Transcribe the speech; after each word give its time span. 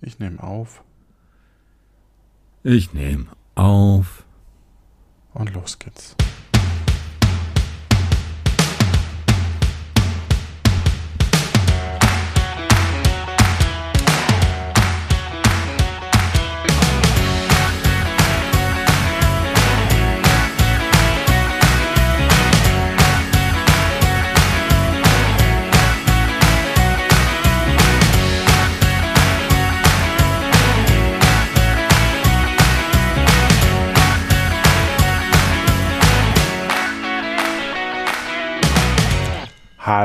Ich 0.00 0.18
nehme 0.18 0.42
auf 0.42 0.82
Ich 2.62 2.92
nehme 2.92 3.26
auf. 3.54 4.24
und 5.34 5.52
los 5.54 5.78
geht's. 5.78 6.16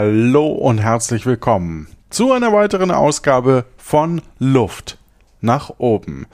Hallo 0.05 0.47
und 0.47 0.79
herzlich 0.79 1.25
willkommen 1.25 1.87
zu 2.09 2.33
einer 2.33 2.51
weiteren 2.51 2.91
Ausgabe 2.91 3.63
von 3.77 4.21
Luft 4.37 4.97
nach 5.39 5.75
oben. 5.77 6.25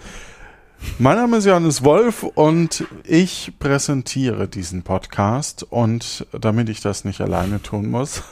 Mein 0.98 1.18
Name 1.18 1.38
ist 1.38 1.46
Johannes 1.46 1.84
Wolf 1.84 2.24
und 2.24 2.86
ich 3.04 3.54
präsentiere 3.60 4.48
diesen 4.48 4.82
Podcast 4.82 5.68
und 5.70 6.26
damit 6.32 6.68
ich 6.70 6.82
das 6.82 7.06
nicht 7.06 7.22
alleine 7.22 7.62
tun 7.62 7.92
muss. 7.92 8.24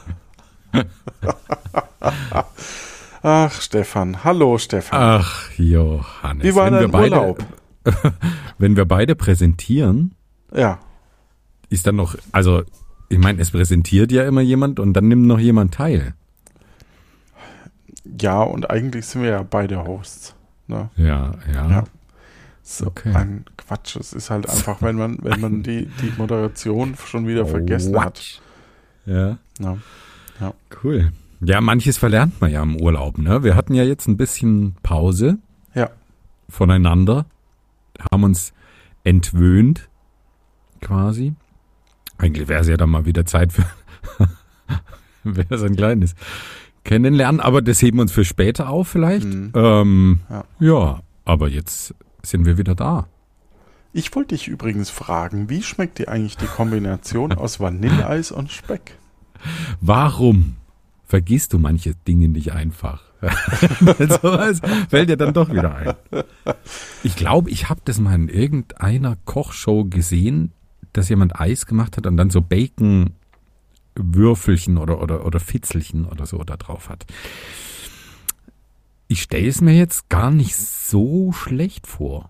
Ach, 3.22 3.62
Stefan. 3.62 4.24
Hallo, 4.24 4.58
Stefan. 4.58 5.00
Ach, 5.22 5.52
Johannes. 5.56 6.48
Wie 6.48 6.56
war 6.56 6.66
wenn 6.66 6.74
dein 6.74 6.82
wir 6.82 6.88
beide, 6.88 7.16
Urlaub? 7.16 7.46
Wenn 8.58 8.76
wir 8.76 8.86
beide 8.86 9.16
präsentieren, 9.16 10.16
Ja, 10.52 10.80
ist 11.70 11.86
dann 11.86 11.96
noch, 11.98 12.16
also, 12.32 12.64
ich 13.10 13.18
meine, 13.18 13.42
es 13.42 13.52
präsentiert 13.52 14.12
ja 14.12 14.24
immer 14.26 14.42
jemand 14.42 14.80
und 14.80 14.94
dann 14.94 15.08
nimmt 15.08 15.26
noch 15.28 15.40
jemand 15.40 15.74
teil. 15.74 16.14
ja, 18.20 18.42
und 18.42 18.70
eigentlich 18.70 19.06
sind 19.06 19.22
wir 19.24 19.30
ja 19.30 19.44
beide 19.44 19.84
Hosts. 19.86 20.36
Ne? 20.68 20.90
Ja, 20.96 21.34
ja. 21.54 21.70
Ja. 21.70 21.84
So 22.64 22.88
Okay. 22.88 23.14
ein 23.14 23.46
Quatsch. 23.58 23.96
Es 23.96 24.12
ist 24.14 24.30
halt 24.30 24.50
einfach, 24.50 24.82
wenn 24.82 24.96
man, 24.98 25.18
wenn 25.22 25.40
man 25.40 25.64
die, 25.64 25.86
die 26.02 26.12
Moderation 26.18 26.96
schon 26.98 27.28
wieder 27.28 27.46
vergessen 27.56 28.00
hat. 28.00 28.42
Ja, 29.06 29.38
Ne? 29.60 29.78
cool. 30.84 31.12
Ja, 31.40 31.62
manches 31.62 31.98
verlernt 31.98 32.40
man 32.42 32.52
ja 32.52 32.62
im 32.64 32.76
Urlaub, 32.82 33.18
ne? 33.18 33.44
Wir 33.44 33.56
hatten 33.56 33.74
ja 33.74 33.84
jetzt 33.84 34.08
ein 34.08 34.18
bisschen 34.18 34.76
Pause 34.84 35.38
Ja, 35.76 35.90
voneinander, 36.50 37.26
haben 38.12 38.24
uns 38.24 38.54
entwöhnt, 39.04 39.88
quasi. 40.82 41.34
Eigentlich 42.18 42.48
wäre 42.48 42.62
es 42.62 42.68
ja 42.68 42.78
dann 42.78 42.90
mal 42.90 43.06
wieder 43.06 43.26
Zeit 43.26 43.54
für, 43.54 43.66
wäre 45.24 45.58
so 45.58 45.66
ein 45.66 45.76
kleines 45.76 46.16
Kennenlernen, 46.84 47.42
aber 47.42 47.62
das 47.62 47.82
heben 47.82 47.98
wir 47.98 48.04
uns 48.04 48.12
für 48.12 48.26
später 48.26 48.70
auf 48.70 48.88
vielleicht. 48.88 49.26
Mhm. 49.26 49.52
Ähm, 49.56 50.20
Ja. 50.30 50.44
ja, 50.60 51.00
aber 51.26 51.50
jetzt 51.50 51.94
sind 52.24 52.46
wir 52.46 52.58
wieder 52.58 52.76
da. 52.76 53.08
Ich 53.94 54.14
wollte 54.16 54.36
dich 54.36 54.48
übrigens 54.48 54.90
fragen, 54.90 55.50
wie 55.50 55.64
schmeckt 55.64 56.00
dir 56.00 56.10
eigentlich 56.10 56.38
die 56.38 56.46
Kombination 56.46 57.32
aus 57.34 57.60
Vanilleeis 57.60 58.32
und 58.32 58.52
Speck? 58.52 58.98
Warum 59.82 60.56
vergisst 61.06 61.54
du 61.54 61.60
manche 61.60 61.94
Dinge 62.08 62.28
nicht 62.28 62.52
einfach? 62.52 63.02
Sowas 63.22 64.62
fällt 64.90 65.10
dir 65.10 65.18
dann 65.18 65.34
doch 65.34 65.52
wieder 65.52 65.76
ein. 65.76 65.94
Ich 67.02 67.16
glaube, 67.16 67.50
ich 67.50 67.70
habe 67.70 67.82
das 67.86 68.00
mal 68.00 68.14
in 68.14 68.30
irgendeiner 68.30 69.18
Kochshow 69.26 69.86
gesehen, 69.86 70.52
dass 70.98 71.10
jemand 71.10 71.40
Eis 71.40 71.66
gemacht 71.66 71.98
hat 71.98 72.08
und 72.08 72.18
dann 72.18 72.30
so 72.30 72.42
Bacon-Würfelchen 72.42 74.78
oder, 74.78 75.02
oder, 75.02 75.26
oder 75.26 75.40
Fitzelchen 75.40 76.06
oder 76.06 76.26
so 76.26 76.44
da 76.44 76.58
drauf 76.58 76.90
hat. 76.90 77.06
Ich 79.08 79.22
stelle 79.22 79.48
es 79.48 79.62
mir 79.62 79.78
jetzt 79.78 80.10
gar 80.10 80.32
nicht 80.32 80.56
so 80.56 81.32
schlecht 81.32 81.88
vor. 81.88 82.30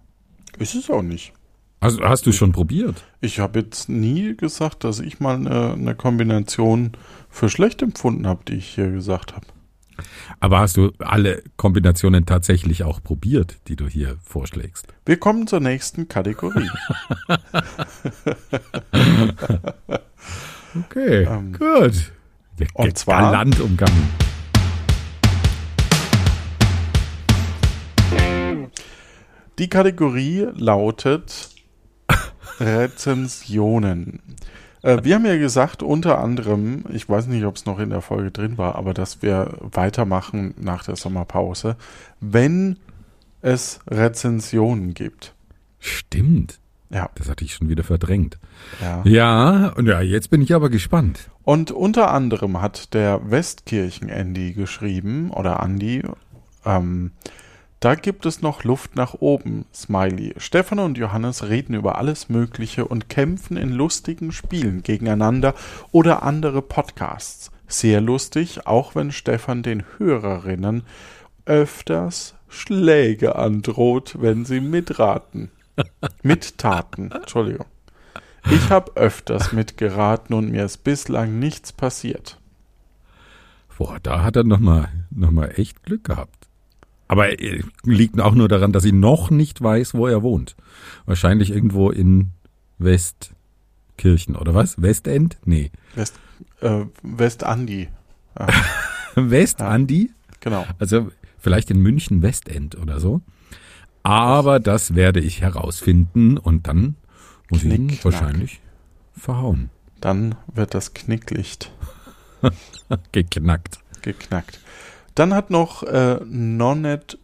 Ist 0.59 0.75
es 0.75 0.89
auch 0.89 1.01
nicht. 1.01 1.33
Also 1.79 2.01
hast 2.01 2.25
du 2.25 2.31
schon 2.31 2.51
probiert? 2.51 3.03
Ich 3.21 3.39
habe 3.39 3.59
jetzt 3.59 3.87
nie 3.87 4.35
gesagt, 4.35 4.83
dass 4.83 4.99
ich 4.99 5.19
mal 5.19 5.35
eine, 5.35 5.73
eine 5.73 5.95
Kombination 5.95 6.93
für 7.29 7.49
schlecht 7.49 7.83
empfunden 7.83 8.27
habe, 8.27 8.43
die 8.47 8.55
ich 8.55 8.67
hier 8.67 8.89
gesagt 8.89 9.35
habe. 9.35 9.45
Aber 10.39 10.59
hast 10.59 10.77
du 10.77 10.91
alle 10.99 11.43
Kombinationen 11.57 12.25
tatsächlich 12.25 12.83
auch 12.83 13.01
probiert, 13.03 13.57
die 13.67 13.75
du 13.75 13.87
hier 13.87 14.17
vorschlägst? 14.23 14.87
Wir 15.05 15.17
kommen 15.17 15.47
zur 15.47 15.59
nächsten 15.59 16.07
Kategorie. 16.07 16.69
Okay, 20.89 21.23
Ähm, 21.23 21.53
gut. 21.53 22.11
und 22.75 22.97
zwar- 22.97 23.21
Galant 23.31 23.59
umgangen. 23.59 24.09
Die 29.59 29.69
Kategorie 29.69 30.47
lautet 30.55 31.49
Rezensionen. 32.59 34.21
Äh, 34.81 35.03
wir 35.03 35.15
haben 35.15 35.25
ja 35.25 35.37
gesagt, 35.37 35.83
unter 35.83 36.19
anderem, 36.19 36.83
ich 36.89 37.07
weiß 37.09 37.27
nicht, 37.27 37.45
ob 37.45 37.55
es 37.55 37.65
noch 37.65 37.79
in 37.79 37.89
der 37.89 38.01
Folge 38.01 38.31
drin 38.31 38.57
war, 38.57 38.75
aber 38.75 38.93
dass 38.93 39.21
wir 39.21 39.57
weitermachen 39.59 40.53
nach 40.59 40.83
der 40.83 40.95
Sommerpause, 40.95 41.75
wenn 42.19 42.77
es 43.41 43.79
Rezensionen 43.87 44.93
gibt. 44.93 45.33
Stimmt. 45.79 46.59
Ja, 46.89 47.09
Das 47.15 47.29
hatte 47.29 47.43
ich 47.43 47.53
schon 47.53 47.67
wieder 47.69 47.83
verdrängt. 47.83 48.37
ja. 48.81 49.01
Ja, 49.03 49.73
und 49.75 49.87
ja, 49.87 49.99
jetzt 50.01 50.29
bin 50.29 50.41
ich 50.41 50.53
aber 50.55 50.69
gespannt. 50.69 51.29
Und 51.43 51.71
unter 51.71 52.11
anderem 52.11 52.61
hat 52.61 52.93
der 52.93 53.29
Westkirchen-Andy 53.29 54.53
geschrieben, 54.53 55.29
oder 55.31 55.61
Andy, 55.61 56.03
ähm, 56.65 57.11
da 57.79 57.93
gibt 57.93 58.25
es 58.25 58.41
noch 58.41 58.63
Luft 58.63 58.95
nach 58.95 59.13
oben, 59.15 59.65
Smiley. 59.73 60.33
Stefan 60.37 60.79
und 60.79 60.97
Johannes 60.97 61.47
reden 61.47 61.75
über 61.75 61.97
alles 61.97 62.27
Mögliche 62.27 62.87
und 62.87 63.07
kämpfen 63.07 63.55
in 63.55 63.69
lustigen 63.69 64.31
Spielen 64.31 64.81
gegeneinander 64.81 65.53
oder 65.91 66.23
andere 66.23 66.63
Podcasts. 66.63 67.51
Sehr 67.67 68.01
lustig, 68.01 68.65
auch 68.65 68.95
wenn 68.95 69.11
Stefan 69.11 69.61
den 69.61 69.83
Hörerinnen 69.97 70.83
öfters 71.45 72.33
Schläge 72.49 73.35
androht, 73.35 74.15
wenn 74.19 74.45
sie 74.45 74.59
mitraten. 74.59 75.51
Mittaten, 76.23 77.11
Entschuldigung. 77.11 77.67
Ich 78.49 78.69
habe 78.69 78.93
öfters 78.95 79.51
mitgeraten 79.51 80.33
und 80.33 80.49
mir 80.49 80.65
ist 80.65 80.83
bislang 80.83 81.37
nichts 81.37 81.73
passiert. 81.73 82.39
Boah, 83.77 83.99
da 84.01 84.23
hat 84.23 84.35
er 84.35 84.43
nochmal 84.43 84.89
noch 85.11 85.31
mal 85.31 85.51
echt 85.55 85.83
Glück 85.83 86.05
gehabt. 86.05 86.46
Aber 87.07 87.39
äh, 87.39 87.63
liegt 87.83 88.19
auch 88.19 88.35
nur 88.35 88.47
daran, 88.47 88.71
dass 88.73 88.83
ich 88.85 88.93
noch 88.93 89.29
nicht 89.29 89.61
weiß, 89.61 89.93
wo 89.93 90.07
er 90.07 90.23
wohnt. 90.23 90.55
Wahrscheinlich 91.05 91.51
irgendwo 91.51 91.89
in 91.89 92.31
Westkirchen, 92.79 94.35
oder 94.35 94.53
was? 94.53 94.81
Westend? 94.81 95.37
Nee. 95.45 95.71
West, 95.95 96.15
äh, 96.61 96.85
Westandi. 97.03 97.87
Ja, 98.39 98.47
Westandi? 99.15 100.11
genau. 100.41 100.65
Also 100.77 101.09
vielleicht 101.39 101.71
in 101.71 101.79
München 101.81 102.21
Westend 102.21 102.77
oder 102.77 102.99
so. 102.99 103.21
Aber 104.03 104.59
das 104.59 104.93
werde 104.93 105.19
ich 105.19 105.41
herausfinden 105.41 106.37
und 106.37 106.67
dann 106.67 106.95
muss 107.49 107.63
ich 107.63 107.73
ihn 107.73 107.97
wahrscheinlich 108.03 108.61
verhauen. 109.17 109.71
Dann 110.01 110.35
wird 110.53 110.75
das 110.75 110.93
Knicklicht 110.93 111.71
Geknackt. 113.11 113.79
geknackt. 114.03 114.59
Dann 115.17 115.33
hat 115.33 115.49
noch 115.49 115.81
äh, 115.83 116.19
Nonet 116.25 117.17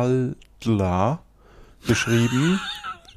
Hualdla 0.00 1.20
geschrieben. 1.86 2.58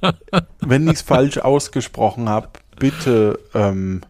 Wenn 0.60 0.88
ich 0.88 0.94
es 0.96 1.02
falsch 1.02 1.38
ausgesprochen 1.40 2.30
habe, 2.30 2.50
bitte 2.78 3.40
ähm, 3.56 4.02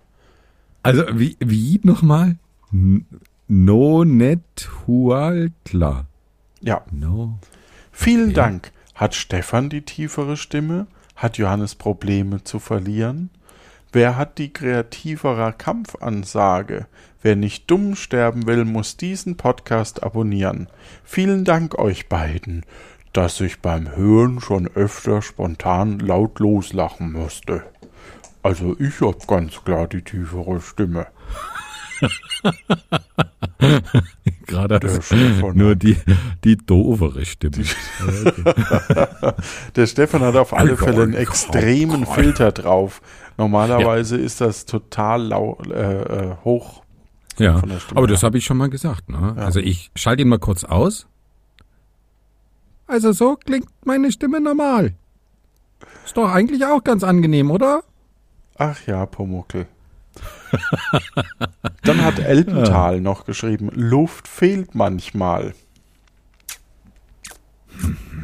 Also 0.82 1.04
wie, 1.14 1.38
wie 1.40 1.80
nochmal? 1.84 2.36
N- 2.74 3.06
No 3.48 4.04
net 4.04 4.70
hualtla. 4.88 6.06
ja, 6.62 6.82
No. 6.92 7.38
Vielen 7.92 8.26
Okay. 8.26 8.34
Dank. 8.34 8.72
Hat 8.96 9.16
Stefan 9.16 9.70
die 9.70 9.84
tiefere 9.84 10.36
Stimme? 10.36 10.88
Hat 11.16 11.38
Johannes 11.38 11.76
Probleme 11.76 12.44
zu 12.44 12.60
verlieren? 12.60 13.30
Wer 13.96 14.18
hat 14.18 14.40
die 14.40 14.52
kreativere 14.52 15.54
Kampfansage? 15.56 16.88
Wer 17.22 17.36
nicht 17.36 17.70
dumm 17.70 17.96
sterben 17.96 18.48
will, 18.48 18.66
muss 18.66 18.98
diesen 18.98 19.38
Podcast 19.38 20.02
abonnieren. 20.02 20.68
Vielen 21.04 21.46
Dank 21.46 21.78
euch 21.78 22.10
beiden, 22.10 22.66
dass 23.14 23.40
ich 23.40 23.60
beim 23.60 23.96
Hören 23.96 24.42
schon 24.42 24.68
öfter 24.68 25.22
spontan 25.22 26.00
laut 26.00 26.40
loslachen 26.40 27.12
musste. 27.12 27.62
Also 28.42 28.76
ich 28.80 29.00
hab 29.00 29.28
ganz 29.28 29.64
klar 29.64 29.88
die 29.88 30.02
tiefere 30.02 30.60
Stimme. 30.60 31.06
Gerade 34.48 34.80
Der 34.80 35.02
Stefan 35.02 35.56
nur 35.58 35.76
die, 35.76 35.98
die 36.44 36.58
doofere 36.58 37.26
Stimme. 37.26 37.64
Der 39.76 39.88
Stefan 39.88 40.22
hat 40.22 40.36
auf 40.36 40.54
alle. 40.54 40.76
Fälle 40.78 41.04
einen 41.04 41.14
extremen. 41.14 42.06
Filter 42.06 42.52
drauf. 42.52 43.02
Normalerweise 43.38 44.18
ist 44.18 44.42
das 44.42 44.66
total 44.66 45.24
lau 45.24 45.58
äh, 45.70 45.72
äh, 45.72 46.36
hoch. 46.44 46.84
Ja, 47.38 47.58
von 47.58 47.70
der 47.70 47.80
Stimme 47.80 47.98
aber 47.98 48.08
das 48.08 48.24
habe 48.24 48.38
ich 48.38 48.46
schon 48.46 48.58
mal 48.58 48.70
gesagt. 48.70 49.10
Ne? 49.10 49.34
Ja. 49.38 49.44
Also 49.44 49.60
ich 49.60 49.92
schalte 49.96 50.22
ihn 50.22 50.30
mal 50.30 50.40
kurz 50.40 50.64
aus. 50.64 51.08
Also 52.86 53.12
so 53.12 53.36
klingt 53.36 53.70
meine 53.86 54.12
Stimme 54.12 54.40
normal. 54.40 54.94
Ist 56.06 56.18
doch 56.18 56.30
eigentlich 56.30 56.66
auch 56.66 56.84
ganz 56.84 57.04
angenehm, 57.04 57.50
oder? 57.50 57.84
Ach 58.58 58.86
ja, 58.86 59.06
Pumuckel. 59.06 59.68
Dann 61.84 62.04
hat 62.04 62.20
Elpental 62.20 63.02
noch 63.02 63.26
geschrieben, 63.26 63.70
Luft 63.74 64.28
fehlt 64.28 64.76
manchmal. 64.76 65.56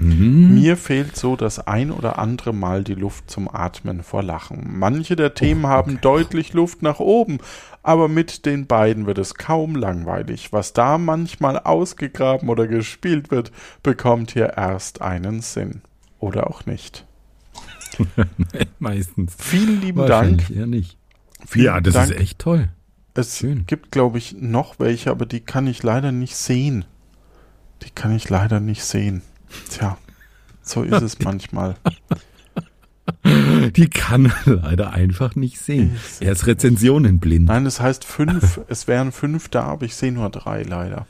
Mir 0.02 0.78
fehlt 0.78 1.18
so 1.18 1.36
das 1.36 1.60
ein 1.60 1.92
oder 1.92 2.20
andere 2.20 2.54
Mal 2.54 2.86
die 2.86 2.96
Luft 2.96 3.30
zum 3.30 3.54
Atmen 3.54 4.02
vor 4.02 4.24
Lachen. 4.24 4.78
Manche 4.80 5.18
der 5.18 5.34
Themen 5.34 5.68
haben 5.68 6.00
deutlich 6.00 6.54
Luft 6.54 6.82
nach 6.82 7.00
oben, 7.00 7.40
aber 7.84 8.08
mit 8.08 8.46
den 8.46 8.66
beiden 8.66 9.06
wird 9.06 9.18
es 9.18 9.36
kaum 9.36 9.76
langweilig. 9.76 10.54
Was 10.54 10.72
da 10.72 10.98
manchmal 10.98 11.60
ausgegraben 11.60 12.48
oder 12.48 12.68
gespielt 12.68 13.30
wird, 13.30 13.52
bekommt 13.84 14.32
hier 14.32 14.54
erst 14.56 15.02
einen 15.02 15.42
Sinn. 15.42 15.82
Oder 16.20 16.48
auch 16.48 16.66
nicht. 16.66 17.06
Meistens. 18.80 19.36
Vielen 19.38 19.82
lieben 19.82 20.06
Dank. 20.06 20.50
Eher 20.50 20.68
nicht. 20.68 20.98
Vielen 21.46 21.66
ja, 21.66 21.82
das 21.82 21.94
Dank. 21.94 22.12
ist 22.12 22.20
echt 22.20 22.40
toll. 22.40 22.70
Es 23.16 23.40
Schön. 23.40 23.66
gibt, 23.66 23.92
glaube 23.92 24.18
ich, 24.18 24.36
noch 24.40 24.80
welche, 24.80 25.12
aber 25.12 25.26
die 25.26 25.42
kann 25.42 25.68
ich 25.68 25.84
leider 25.84 26.12
nicht 26.12 26.36
sehen. 26.36 26.86
Die 27.84 27.90
kann 27.90 28.16
ich 28.16 28.30
leider 28.30 28.60
nicht 28.60 28.84
sehen. 28.84 29.24
Tja, 29.70 29.98
so 30.62 30.84
ist 30.84 31.02
es 31.02 31.20
manchmal. 31.20 31.76
Die 33.76 33.90
kann 33.90 34.32
er 34.46 34.56
leider 34.56 34.92
einfach 34.92 35.36
nicht 35.36 35.60
sehen. 35.60 35.98
Er 36.20 36.32
ist 36.32 36.46
rezensionenblind. 36.48 37.46
Nein, 37.46 37.66
es 37.66 37.80
heißt 37.80 38.06
fünf. 38.06 38.62
es 38.68 38.88
wären 38.88 39.12
fünf 39.12 39.50
da, 39.50 39.64
aber 39.64 39.86
ich 39.86 39.96
sehe 39.96 40.12
nur 40.12 40.30
drei 40.30 40.64
leider. 40.64 41.08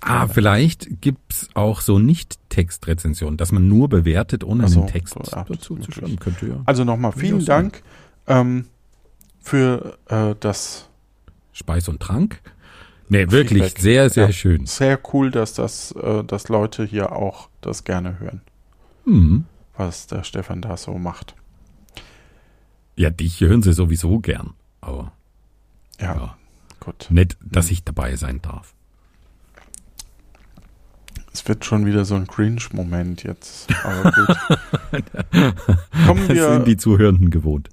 Ah, 0.00 0.26
vielleicht 0.26 1.00
gibt's 1.00 1.48
auch 1.54 1.80
so 1.80 2.00
Nicht-Text-Rezensionen, 2.00 3.36
dass 3.36 3.52
man 3.52 3.68
nur 3.68 3.88
bewertet, 3.88 4.42
ohne 4.42 4.64
Ach 4.64 4.68
so, 4.68 4.80
einen 4.80 4.88
Text 4.88 5.14
ja, 5.14 5.44
dazu 5.44 5.76
das 5.76 5.86
zu 5.86 5.92
schreiben. 5.92 6.18
Könnte 6.18 6.48
ja. 6.48 6.62
Also 6.64 6.82
nochmal 6.82 7.12
vielen. 7.12 7.44
Dank 7.44 7.82
ähm, 8.26 8.66
für 9.40 9.98
äh, 10.08 10.34
das 10.40 10.88
Speis 11.52 11.88
und 11.88 12.00
Trank. 12.00 12.40
Nee, 13.12 13.30
wirklich 13.30 13.62
Feedback. 13.64 13.82
sehr, 13.82 14.10
sehr 14.10 14.26
Ja. 14.26 14.32
schön. 14.32 14.64
sehr 14.66 14.98
cool, 15.12 15.30
dass 15.30 15.52
das, 15.52 15.92
äh, 15.92 16.24
dass 16.24 16.48
Leute 16.48 16.84
hier 16.84 17.12
auch 17.12 17.48
das 17.60 17.84
gerne 17.84 18.18
hören, 18.18 18.40
Mhm. 19.04 19.44
was 19.76 20.06
der 20.06 20.24
Stefan 20.24 20.62
da 20.62 20.76
so 20.78 20.94
macht. 20.98 21.34
Ja, 22.96 23.10
dich 23.10 23.40
hören 23.40 23.62
sie 23.62 23.74
sowieso 23.74 24.18
gern. 24.18 24.54
Aber 24.80 25.12
Ja, 26.00 26.14
ja, 26.16 26.36
gut. 26.80 27.06
nett, 27.10 27.36
dass 27.44 27.70
ich 27.70 27.84
dabei 27.84 28.16
sein 28.16 28.40
darf. 28.40 28.72
Es 31.34 31.46
wird 31.48 31.64
schon 31.64 31.86
wieder 31.86 32.04
so 32.04 32.14
ein 32.14 32.26
Cringe-Moment 32.26 33.22
jetzt. 33.24 33.68
Aber 33.84 34.10
gut. 34.12 34.36
kommen, 36.06 36.28
Das 36.28 36.36
wir, 36.36 36.52
sind 36.54 36.66
die 36.66 36.76
Zuhörenden 36.76 37.30
gewohnt. 37.30 37.68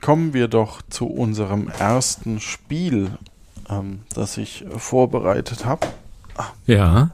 kommen 0.00 0.32
wir 0.34 0.48
doch 0.48 0.82
zu 0.82 1.06
unserem 1.06 1.68
ersten 1.68 2.40
Spiel, 2.40 3.12
ähm, 3.78 4.00
das 4.14 4.36
ich 4.36 4.64
vorbereitet 4.76 5.64
habe. 5.64 5.86
Ja. 6.66 7.10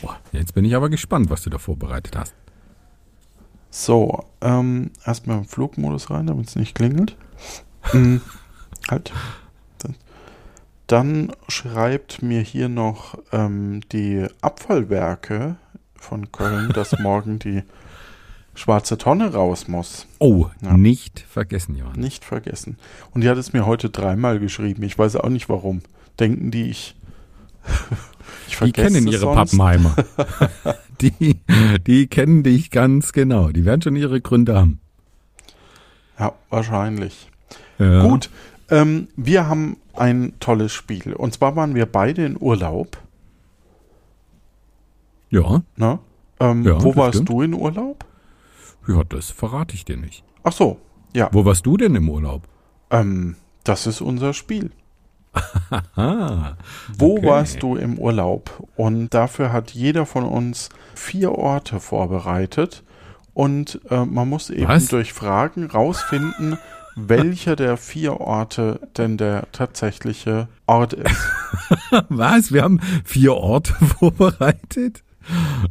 Boah, 0.00 0.16
jetzt 0.32 0.54
bin 0.54 0.64
ich 0.64 0.74
aber 0.74 0.88
gespannt, 0.90 1.30
was 1.30 1.42
du 1.42 1.50
da 1.50 1.58
vorbereitet 1.58 2.16
hast. 2.16 2.34
So, 3.70 4.24
ähm, 4.40 4.90
erstmal 5.06 5.38
im 5.38 5.44
Flugmodus 5.44 6.10
rein, 6.10 6.26
damit 6.26 6.48
es 6.48 6.56
nicht 6.56 6.74
klingelt. 6.74 7.16
Hm, 7.82 8.20
halt. 8.90 9.12
Dann, 9.78 9.94
dann 10.86 11.32
schreibt 11.48 12.22
mir 12.22 12.40
hier 12.40 12.68
noch 12.68 13.18
ähm, 13.32 13.80
die 13.92 14.26
Abfallwerke 14.40 15.56
von 15.96 16.32
Köln, 16.32 16.70
dass 16.74 16.98
morgen 16.98 17.38
die 17.38 17.62
schwarze 18.54 18.98
Tonne 18.98 19.32
raus 19.32 19.68
muss. 19.68 20.06
Oh, 20.18 20.48
Ja. 20.60 20.76
nicht 20.76 21.20
vergessen, 21.20 21.74
Johann. 21.76 21.98
Nicht 21.98 22.24
vergessen. 22.24 22.76
Und 23.12 23.22
die 23.22 23.30
hat 23.30 23.38
es 23.38 23.54
mir 23.54 23.64
heute 23.64 23.88
dreimal 23.88 24.38
geschrieben. 24.38 24.82
Ich 24.82 24.98
weiß 24.98 25.16
auch 25.16 25.30
nicht 25.30 25.48
warum. 25.48 25.80
Denken 26.20 26.50
die, 26.50 26.70
ich. 26.70 26.94
ich 28.48 28.58
Die 28.58 28.72
kennen 28.72 29.06
ihre 29.06 29.18
sonst. 29.18 29.36
Pappenheimer. 29.36 29.96
die, 31.00 31.40
die 31.86 32.06
kennen 32.06 32.42
dich 32.42 32.70
ganz 32.70 33.12
genau. 33.12 33.48
Die 33.50 33.64
werden 33.64 33.82
schon 33.82 33.96
ihre 33.96 34.20
Gründe 34.20 34.54
haben. 34.56 34.80
Ja, 36.18 36.32
wahrscheinlich. 36.50 37.28
Ja. 37.78 38.02
Gut, 38.06 38.30
ähm, 38.70 39.08
wir 39.16 39.48
haben 39.48 39.76
ein 39.94 40.34
tolles 40.40 40.72
Spiel. 40.72 41.14
Und 41.14 41.34
zwar 41.34 41.56
waren 41.56 41.74
wir 41.74 41.86
beide 41.86 42.24
in 42.24 42.36
Urlaub. 42.40 42.98
Ja, 45.30 45.62
Ne? 45.76 45.98
Ähm, 46.40 46.62
Ja, 46.64 46.82
wo 46.82 46.94
warst 46.96 47.14
stimmt. 47.14 47.28
du 47.30 47.42
in 47.42 47.54
Urlaub? 47.54 48.04
ja, 48.88 49.02
das 49.04 49.30
verrate 49.30 49.74
ich 49.74 49.84
dir 49.84 49.96
nicht. 49.96 50.24
Ach 50.42 50.52
so, 50.52 50.78
ja. 51.14 51.28
Wo 51.32 51.44
warst 51.44 51.64
du 51.66 51.76
denn 51.76 51.94
im 51.94 52.08
Urlaub? 52.08 52.42
Ähm, 52.90 53.36
das 53.64 53.86
ist 53.86 54.00
unser 54.00 54.34
Spiel. 54.34 54.70
Ah, 55.96 56.56
Wo 56.98 57.16
Okay. 57.16 57.26
warst 57.26 57.62
du 57.62 57.76
im 57.76 57.98
Urlaub? 57.98 58.66
Und 58.76 59.14
dafür 59.14 59.52
hat 59.52 59.70
jeder 59.72 60.04
von 60.06 60.24
uns 60.24 60.68
vier 60.94 61.32
Orte 61.32 61.80
vorbereitet. 61.80 62.82
Und 63.34 63.80
äh, 63.90 64.04
man 64.04 64.28
muss 64.28 64.50
eben 64.50 64.68
Was? 64.68 64.88
durch 64.88 65.12
Fragen 65.14 65.64
rausfinden, 65.66 66.58
welcher 66.96 67.56
der 67.56 67.78
vier 67.78 68.20
Orte 68.20 68.80
denn 68.98 69.16
der 69.16 69.50
tatsächliche 69.52 70.48
Ort 70.66 70.92
ist. 70.92 71.16
was? 72.10 72.52
Wir 72.52 72.62
haben 72.64 72.80
vier 73.04 73.32
Orte 73.34 73.72
vorbereitet? 73.98 75.02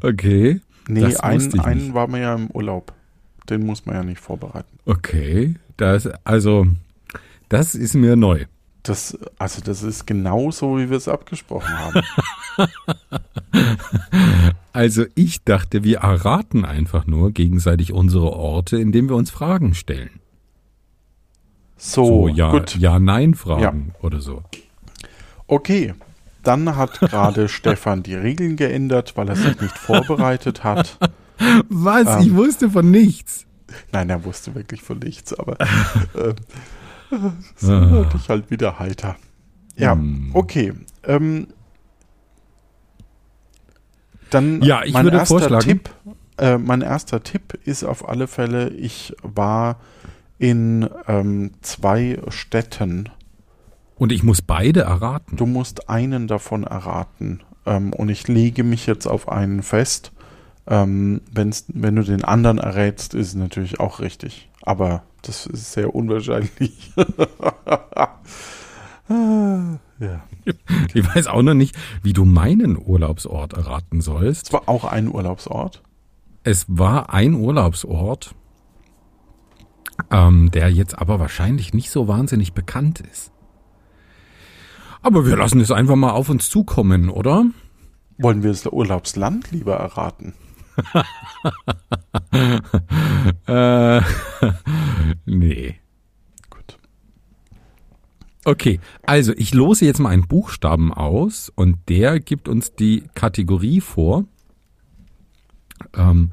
Okay, 0.02 0.62
Nee, 0.88 1.16
einen, 1.18 1.60
einen 1.60 1.94
war 1.94 2.08
man 2.08 2.22
ja 2.22 2.34
im 2.34 2.50
Urlaub. 2.50 2.92
Den 3.50 3.66
muss 3.66 3.86
man 3.86 3.96
ja 3.96 4.04
nicht 4.04 4.20
vorbereiten. 4.20 4.80
okay. 4.86 5.56
Das, 5.78 6.08
also, 6.26 6.68
das 7.50 7.76
ist 7.76 7.94
mir 7.96 8.16
neu. 8.16 8.46
Das, 8.84 9.18
also 9.38 9.62
das 9.62 9.84
ist 9.84 10.08
genau 10.08 10.50
so, 10.52 10.78
wie 10.78 10.90
wir 10.90 10.98
es 10.98 11.08
abgesprochen 11.08 11.78
haben. 11.78 12.02
Also 14.74 15.04
ich 15.16 15.44
dachte, 15.44 15.84
wir 15.84 15.98
erraten 16.00 16.64
einfach 16.64 17.06
nur 17.06 17.32
gegenseitig 17.32 17.92
unsere 17.92 18.32
Orte, 18.32 18.78
indem 18.78 19.10
wir 19.10 19.18
uns 19.18 19.30
Fragen 19.30 19.74
stellen. 19.74 20.22
So, 21.78 22.06
So, 22.06 22.28
ja, 22.30 22.52
gut. 22.52 22.78
ja, 22.78 22.98
nein 23.00 23.34
Fragen 23.36 23.94
oder 24.02 24.22
so. 24.22 24.44
Okay. 25.48 25.94
Dann 26.44 26.76
hat 26.76 27.00
gerade 27.02 27.50
Stefan 27.50 28.02
die 28.02 28.16
Regeln 28.16 28.56
geändert, 28.56 29.18
weil 29.18 29.28
er 29.30 29.36
sich 29.36 29.60
nicht 29.60 29.78
vorbereitet 29.78 30.64
hat. 30.64 30.98
Was? 31.70 32.08
Ähm. 32.08 32.22
ich 32.22 32.34
wusste 32.36 32.70
von 32.70 32.90
nichts. 32.90 33.46
Nein, 33.92 34.10
er 34.10 34.24
wusste 34.24 34.56
wirklich 34.56 34.82
von 34.82 35.00
nichts, 35.00 35.34
aber 35.34 35.60
äh, 35.60 36.34
so 37.56 37.72
Ah. 37.74 37.92
wurde 37.92 38.16
ich 38.18 38.30
halt 38.30 38.50
wieder 38.52 38.80
heiter. 38.80 39.16
Ja, 39.76 39.94
Hm. 39.94 40.32
okay. 40.34 40.74
Ähm, 41.04 41.48
dann 44.30 44.62
Ja, 44.62 44.84
ich 44.84 44.94
mein 44.94 45.04
würde 45.06 45.18
erster 45.18 45.40
vorschlagen- 45.40 45.64
Tipp. 45.66 45.90
Äh, 46.38 46.58
mein 46.58 46.82
erster 46.82 47.22
Tipp 47.24 47.60
ist 47.66 47.84
auf 47.84 48.08
alle 48.08 48.28
Fälle, 48.28 48.70
ich 48.70 49.14
war 49.22 49.78
in 50.40 50.90
ähm, 51.08 51.52
zwei 51.62 52.20
Städten. 52.30 53.10
Und 53.98 54.12
ich 54.12 54.24
muss 54.24 54.42
beide 54.42 54.82
erraten. 54.82 55.36
Du 55.38 55.46
musst 55.46 55.90
einen 55.90 56.28
davon 56.28 56.64
erraten. 56.64 57.42
Ähm, 57.66 57.94
und 57.94 58.10
ich 58.10 58.28
lege 58.28 58.64
mich 58.64 58.88
jetzt 58.88 59.06
auf 59.06 59.30
einen 59.30 59.62
fest. 59.62 60.12
Ähm, 60.66 61.22
wenn's, 61.32 61.66
wenn 61.68 61.96
du 61.96 62.04
den 62.04 62.24
anderen 62.24 62.58
errätst, 62.58 63.14
ist 63.14 63.28
es 63.30 63.36
natürlich 63.36 63.80
auch 63.80 64.00
richtig. 64.00 64.50
Aber 64.64 65.04
das 65.22 65.46
ist 65.46 65.74
sehr 65.74 65.94
unwahrscheinlich. 65.94 66.94
Ah, 69.10 69.78
ja. 70.00 70.24
Ich 70.94 71.16
weiß 71.16 71.28
auch 71.28 71.42
noch 71.42 71.54
nicht, 71.54 71.76
wie 72.02 72.14
du 72.14 72.24
meinen 72.24 72.78
Urlaubsort 72.78 73.54
erraten 73.54 74.00
sollst. 74.00 74.48
Es 74.48 74.54
war 74.54 74.70
auch 74.70 74.86
ein 74.86 75.08
Urlaubsort. 75.08 75.84
Es 76.44 76.66
war 76.68 77.14
ein 77.14 77.34
Urlaubsort, 77.34 78.34
ähm, 80.10 80.50
der 80.52 80.72
jetzt 80.72 80.98
aber 80.98 81.20
wahrscheinlich 81.20 81.74
nicht 81.74 81.92
so 81.92 82.08
wahnsinnig 82.08 82.54
bekannt 82.54 83.02
ist. 83.02 83.32
Aber 85.02 85.26
wir 85.26 85.36
lassen 85.36 85.60
es 85.60 85.72
einfach 85.72 85.96
mal 85.96 86.12
auf 86.12 86.30
uns 86.30 86.50
zukommen, 86.50 87.10
oder? 87.10 87.46
Wollen 88.18 88.44
wir 88.44 88.52
das 88.52 88.66
Urlaubsland 88.66 89.52
lieber 89.52 89.76
erraten? 89.76 90.34
Äh, 93.48 94.02
nee. 95.26 95.76
Gut. 96.50 96.80
Okay, 98.46 98.80
also 99.04 99.34
ich 99.36 99.54
lose 99.54 99.86
jetzt 99.86 100.00
mal 100.00 100.10
einen 100.10 100.28
Buchstaben 100.28 100.94
aus 100.94 101.52
und 101.54 101.78
der 101.90 102.20
gibt 102.20 102.48
uns 102.48 102.74
die 102.74 103.04
Kategorie 103.14 103.82
vor, 103.82 104.26
ähm, 105.96 106.32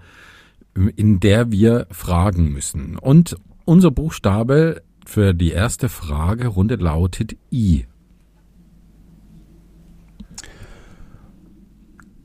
in 0.97 1.21
der 1.21 1.51
wir 1.51 1.87
fragen 1.91 2.53
müssen. 2.53 2.97
Und 2.97 3.37
unser 3.65 3.91
Buchstabe 3.91 4.83
für 5.05 5.35
die 5.35 5.51
erste 5.51 5.89
Fragerunde 5.89 6.77
lautet 6.77 7.37
I. 7.51 7.87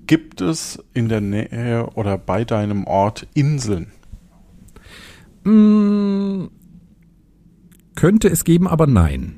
Gibt 0.06 0.42
es 0.42 0.84
in 0.94 1.08
der 1.10 1.22
Nähe 1.22 1.88
oder 1.96 2.18
bei 2.18 2.44
deinem 2.44 2.86
Ort 2.86 3.28
Inseln? 3.34 3.92
Mm, 5.44 6.46
könnte 7.96 8.30
es 8.30 8.44
geben, 8.44 8.68
aber 8.68 8.88
nein. 8.88 9.38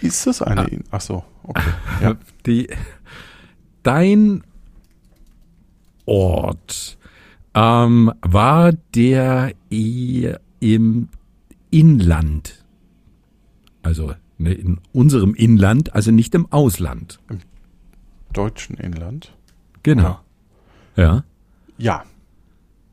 Ist 0.00 0.26
es 0.26 0.42
eine 0.42 0.64
Insel? 0.64 0.84
Ach 0.90 1.00
so, 1.00 1.24
okay. 1.42 1.70
Ja. 2.00 2.16
Die, 2.46 2.68
dein 3.82 4.42
Ort 6.06 6.98
ähm, 7.54 8.12
war 8.20 8.72
der 8.72 9.52
eher 9.70 10.40
im 10.60 11.08
Inland. 11.70 12.64
Also 13.82 14.14
ne, 14.38 14.52
in 14.52 14.78
unserem 14.92 15.34
Inland, 15.34 15.94
also 15.94 16.10
nicht 16.10 16.34
im 16.34 16.50
Ausland. 16.52 17.20
Deutschen 18.34 18.76
Inland? 18.76 19.32
Genau. 19.82 20.18
Ja. 20.96 21.24
Ja. 21.78 22.04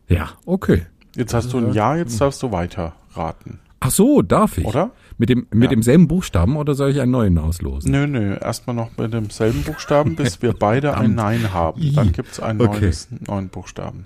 Ja, 0.07 0.29
okay. 0.45 0.85
Jetzt 1.15 1.33
hast 1.33 1.51
du 1.53 1.57
ein 1.57 1.73
Ja, 1.73 1.95
jetzt 1.95 2.19
darfst 2.21 2.41
du 2.43 2.51
weiter 2.51 2.93
raten. 3.13 3.59
Ach 3.81 3.91
so, 3.91 4.21
darf 4.21 4.57
ich. 4.57 4.65
Oder? 4.65 4.91
Mit, 5.17 5.29
dem, 5.29 5.47
mit 5.51 5.63
Ja. 5.63 5.69
demselben 5.69 6.07
Buchstaben 6.07 6.55
oder 6.55 6.73
soll 6.75 6.91
ich 6.91 7.01
einen 7.01 7.11
neuen 7.11 7.37
auslosen? 7.37 7.91
Nö, 7.91 8.07
nö, 8.07 8.35
erstmal 8.39 8.75
noch 8.75 8.95
mit 8.97 9.13
demselben 9.13 9.63
Buchstaben, 9.63 10.15
bis 10.15 10.41
wir 10.41 10.53
beide 10.59 10.97
ein 10.97 11.15
Nein 11.15 11.53
haben. 11.53 11.93
Dann 11.95 12.11
gibt 12.11 12.31
es 12.31 12.39
einen 12.39 12.61
Okay. 12.61 12.79
neues, 12.81 13.07
neuen 13.27 13.49
Buchstaben. 13.49 14.05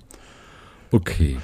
Okay. 0.92 1.36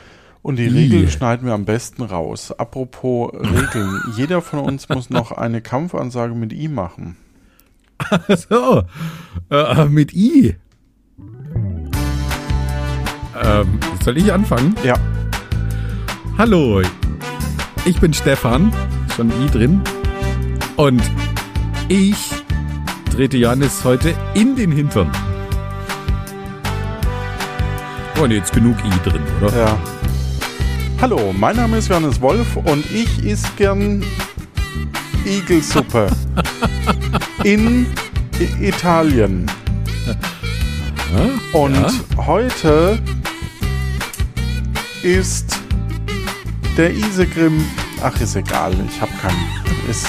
Und 0.42 0.56
die. 0.56 0.66
Regeln 0.66 1.08
schneiden 1.08 1.46
wir 1.46 1.54
am 1.54 1.64
besten 1.64 2.02
raus. 2.02 2.52
Apropos 2.52 3.32
Regeln, 3.34 4.00
jeder 4.16 4.40
von 4.42 4.61
uns 4.61 4.88
muss 4.88 5.11
noch 5.11 5.32
eine 5.32 5.61
Kampfansage 5.61 6.34
mit 6.34 6.52
I 6.52 6.68
machen. 6.68 7.16
So, 8.49 8.85
äh, 9.50 9.85
mit 9.87 10.12
I. 10.12 10.56
Ähm, 13.42 13.80
soll 14.04 14.18
ich 14.18 14.32
anfangen? 14.32 14.75
Ja, 14.85 14.94
Hallo, 16.38 16.80
ich 17.85 18.00
bin 18.00 18.14
Stefan, 18.14 18.73
schon 19.14 19.30
I 19.30 19.50
drin. 19.50 19.82
Und 20.76 21.02
ich 21.88 22.16
trete 23.14 23.37
Janis 23.37 23.85
heute 23.85 24.14
in 24.32 24.56
den 24.56 24.73
Hintern. 24.73 25.12
Und 28.21 28.30
jetzt 28.30 28.52
genug 28.52 28.76
I 28.82 29.09
drin, 29.09 29.23
oder? 29.42 29.56
ja. 29.56 29.78
Hallo, 31.02 31.35
mein 31.38 31.56
Name 31.56 31.76
ist 31.76 31.88
Johannes 31.88 32.21
Wolf 32.21 32.56
und 32.56 32.85
ich 32.90 33.23
isst 33.25 33.54
gern 33.59 34.02
Igelsuppe 35.26 36.09
in 37.44 37.87
Italien. 38.61 39.50
Ja? 40.06 41.58
Und 41.58 41.75
Ja? 41.75 41.92
heute 42.26 42.99
ist 45.02 45.58
der 46.76 46.92
Isegrim. 46.92 47.64
Ach, 48.02 48.18
ist 48.20 48.37
egal. 48.37 48.72
Ich 48.88 49.00
habe 49.00 49.12
keinen. 49.20 49.38
Ist, 49.88 50.06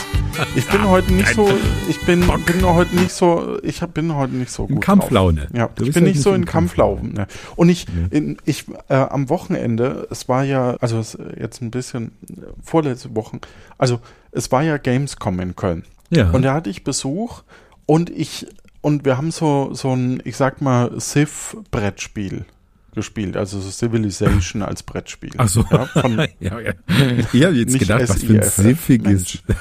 ich 0.55 0.67
bin 0.67 0.87
heute 0.87 1.11
nicht 1.13 1.33
so. 1.33 1.51
Ich 1.89 1.99
bin, 2.05 2.21
bin 2.45 2.65
heute 2.65 2.95
nicht 2.95 3.11
so. 3.11 3.57
Ich 3.63 3.81
hab, 3.81 3.93
bin 3.93 4.15
heute 4.15 4.33
nicht 4.35 4.51
so 4.51 4.65
In 4.65 4.75
gut. 4.75 4.83
Kampflaune. 4.83 5.41
Drauf. 5.41 5.49
Ja, 5.53 5.69
ich 5.81 5.93
bin 5.93 6.03
nicht 6.05 6.21
so 6.21 6.33
in. 6.33 6.45
Kampflaune. 6.45 7.27
Und 7.55 7.69
ich, 7.69 7.87
in, 8.11 8.37
ich 8.45 8.65
äh, 8.89 8.95
am 8.95 9.29
Wochenende. 9.29 10.07
Es 10.09 10.29
war 10.29 10.43
ja, 10.43 10.75
also 10.79 10.99
es, 10.99 11.17
jetzt 11.39 11.61
ein 11.61 11.71
bisschen 11.71 12.11
äh, 12.29 12.41
vorletzte 12.63 13.15
Wochen. 13.15 13.41
Also 13.77 13.99
es 14.31 14.51
war 14.51 14.63
ja 14.63 14.77
Gamescom 14.77 15.39
in 15.39 15.55
Köln. 15.55 15.83
Ja. 16.15 16.31
Und 16.31 16.43
da 16.43 16.53
hatte 16.53 16.69
ich 16.69 16.83
Besuch 16.83 17.43
und 17.85 18.09
ich 18.09 18.47
und 18.81 19.05
wir 19.05 19.17
haben 19.17 19.31
so 19.31 19.73
so 19.73 19.93
ein, 19.93 20.21
ich 20.25 20.37
sag 20.37 20.61
mal, 20.61 20.99
Civ-Brettspiel 20.99 22.45
gespielt, 22.93 23.37
also 23.37 23.59
so 23.59 23.69
Civilization 23.69 24.61
als 24.61 24.83
Brettspiel. 24.83 25.31
Ach 25.37 25.47
so. 25.47 25.65
Ja, 25.71 25.85
von, 25.85 26.17
ja, 26.39 26.59
ja. 26.59 26.73
Ich 27.33 27.43
habe 27.43 27.55
jetzt 27.55 27.73
Nicht 27.73 27.79
gedacht, 27.79 28.07
was 28.07 28.23
für 28.23 28.33
ein 28.33 28.43
SIFF, 28.43 28.55
siffiges. 28.55 29.39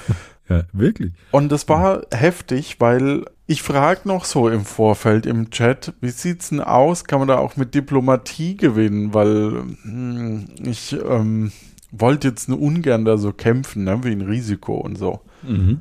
Ja, 0.48 0.64
wirklich. 0.72 1.12
und 1.30 1.50
das 1.50 1.68
war 1.68 2.02
heftig, 2.12 2.76
weil 2.80 3.24
ich 3.46 3.62
frage 3.62 4.00
noch 4.04 4.24
so 4.24 4.48
im 4.48 4.64
Vorfeld 4.64 5.24
im 5.24 5.50
Chat, 5.50 5.94
wie 6.00 6.10
sieht's 6.10 6.48
denn 6.48 6.60
aus? 6.60 7.04
Kann 7.04 7.20
man 7.20 7.28
da 7.28 7.38
auch 7.38 7.56
mit 7.56 7.74
Diplomatie 7.74 8.56
gewinnen? 8.56 9.14
Weil 9.14 9.62
hm, 9.82 10.48
ich 10.64 10.96
ähm, 11.08 11.52
wollte 11.92 12.28
jetzt 12.28 12.48
nur 12.48 12.60
ungern 12.60 13.04
da 13.04 13.18
so 13.18 13.32
kämpfen, 13.32 13.84
ne, 13.84 14.02
wie 14.02 14.10
ein 14.10 14.20
Risiko 14.20 14.74
und 14.74 14.98
so. 14.98 15.20
Mhm. 15.42 15.80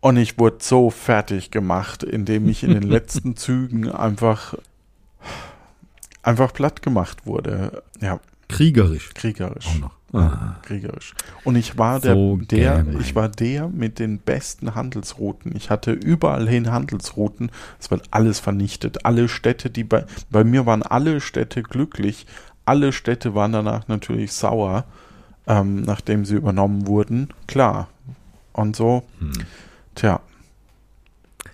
Und 0.00 0.16
ich 0.16 0.38
wurde 0.38 0.58
so 0.60 0.90
fertig 0.90 1.50
gemacht, 1.50 2.02
indem 2.02 2.48
ich 2.48 2.62
in 2.64 2.70
den 2.70 2.82
letzten 2.90 3.36
Zügen 3.36 3.90
einfach, 3.90 4.54
einfach 6.22 6.52
platt 6.52 6.82
gemacht 6.82 7.26
wurde. 7.26 7.82
Ja, 8.00 8.20
Kriegerisch 8.48 9.10
kriegerisch. 9.14 9.66
auch 9.68 9.78
noch. 9.78 10.00
Ah. 10.12 10.56
Kriegerisch. 10.62 11.14
Und 11.44 11.54
ich 11.54 11.78
war 11.78 12.00
der, 12.00 12.14
So 12.14 12.36
der, 12.38 12.84
ich 12.98 13.14
war 13.14 13.28
der 13.28 13.68
mit 13.68 14.00
den 14.00 14.18
besten 14.18 14.74
Handelsrouten. 14.74 15.54
Ich 15.54 15.70
hatte 15.70 15.92
überall 15.92 16.48
hin 16.48 16.72
Handelsrouten. 16.72 17.52
Es 17.78 17.92
wird 17.92 18.02
alles 18.10 18.40
vernichtet. 18.40 19.04
Alle 19.04 19.28
Städte, 19.28 19.70
die 19.70 19.84
bei, 19.84 20.04
bei 20.30 20.42
mir 20.42 20.66
waren 20.66 20.82
alle 20.82 21.20
Städte 21.20 21.62
glücklich. 21.62 22.26
Alle 22.64 22.92
Städte 22.92 23.36
waren 23.36 23.52
danach 23.52 23.86
natürlich 23.86 24.32
sauer, 24.32 24.84
ähm, 25.46 25.82
nachdem 25.82 26.24
sie 26.24 26.34
übernommen 26.34 26.88
wurden. 26.88 27.28
Klar. 27.46 27.88
Und 28.52 28.74
so, 28.74 29.04
tja. 29.94 30.20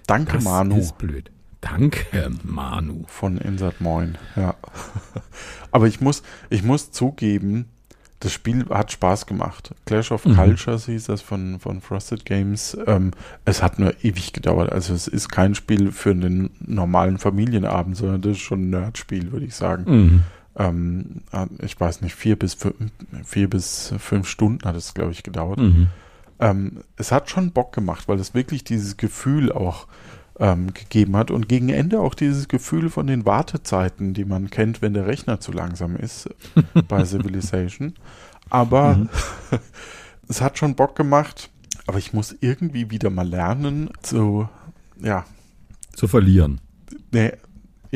Danke. 0.07 0.35
Das 0.35 0.45
Manu. 0.45 0.78
ist 0.78 0.99
blöd. 0.99 1.31
Danke, 1.61 2.31
Manu. 2.45 3.05
von 3.09 3.38
Insert 3.38 3.81
Moin, 3.81 4.16
ja. 4.37 4.55
Aber 5.73 5.88
ich 5.88 6.00
muss, 6.00 6.23
ich 6.49 6.62
muss 6.62 6.93
zugeben, 6.93 7.66
das 8.21 8.33
Spiel 8.33 8.66
hat 8.71 8.93
Spaß 8.93 9.26
gemacht. 9.26 9.75
Clash 9.85 10.12
of 10.12 10.25
Mhm. 10.25 10.37
Cultures 10.37 10.87
hieß 10.87 11.05
das 11.07 11.23
von, 11.23 11.59
von 11.59 11.81
Frosted 11.81 12.25
Games. 12.25 12.76
Ähm, 12.87 13.11
es 13.45 13.62
hat 13.62 13.78
nur 13.78 13.95
ewig 14.05 14.33
gedauert. 14.33 14.71
Also 14.73 14.95
es 14.95 15.09
ist 15.09 15.28
kein 15.28 15.55
Spiel 15.55 15.90
für 15.93 16.11
einen 16.12 16.50
normalen 16.61 17.19
Familienabend, 17.19 17.97
sondern 17.97 18.23
das 18.23 18.33
ist 18.33 18.40
schon 18.43 18.66
ein 18.66 18.71
Nerdspiel, 18.71 19.33
würde 19.33 19.47
ich 19.47 19.55
sagen. 19.55 19.85
Mhm. 19.87 20.23
Ähm, 20.57 21.23
ich 21.62 21.78
weiß 21.78 22.00
nicht, 22.02 22.14
vier 22.14 22.38
bis 22.38 22.55
fünf, 22.55 22.76
vier 23.25 23.50
bis 23.50 23.93
fünf 23.99 24.28
Stunden 24.28 24.64
hat 24.66 24.76
es, 24.76 24.95
glaube 24.95 25.12
ich, 25.12 25.23
gedauert. 25.23 25.59
Mhm. 25.59 25.88
Ähm, 26.38 26.83
es 26.97 27.12
hat 27.12 27.31
schon 27.31 27.52
Bock 27.52 27.73
gemacht, 27.73 28.09
weil 28.09 28.19
es 28.21 28.35
wirklich 28.35 28.64
dieses 28.64 28.97
Gefühl 28.97 29.50
auch 29.52 29.87
ähm, 30.38 30.75
gegeben 30.75 31.16
hat 31.16 31.31
und 31.31 31.49
gegen 31.49 31.71
Ende 31.71 32.00
auch 32.00 32.14
dieses 32.14 32.47
Gefühl 32.49 32.90
von 32.90 33.07
den 33.07 33.25
Wartezeiten, 33.25 34.12
die 34.12 34.25
man 34.26 34.50
kennt, 34.50 34.83
wenn 34.83 34.93
der 34.93 35.07
Rechner 35.07 35.40
zu 35.40 35.50
langsam 35.52 35.97
ist 35.97 36.28
bei 36.88 37.05
Civilization. 37.05 37.95
Aber 38.50 38.97
Mhm. 38.97 39.09
es 40.28 40.40
hat 40.40 40.59
schon 40.59 40.75
Bock 40.75 40.95
gemacht, 40.95 41.50
aber 41.87 41.99
ich 41.99 42.12
muss 42.12 42.37
irgendwie 42.40 42.90
wieder 42.90 43.11
mal 43.11 43.26
lernen 43.26 43.90
zu, 44.02 44.49
ja, 45.00 45.25
Zu 45.95 46.07
verlieren. 46.09 46.61
nee, 47.12 47.33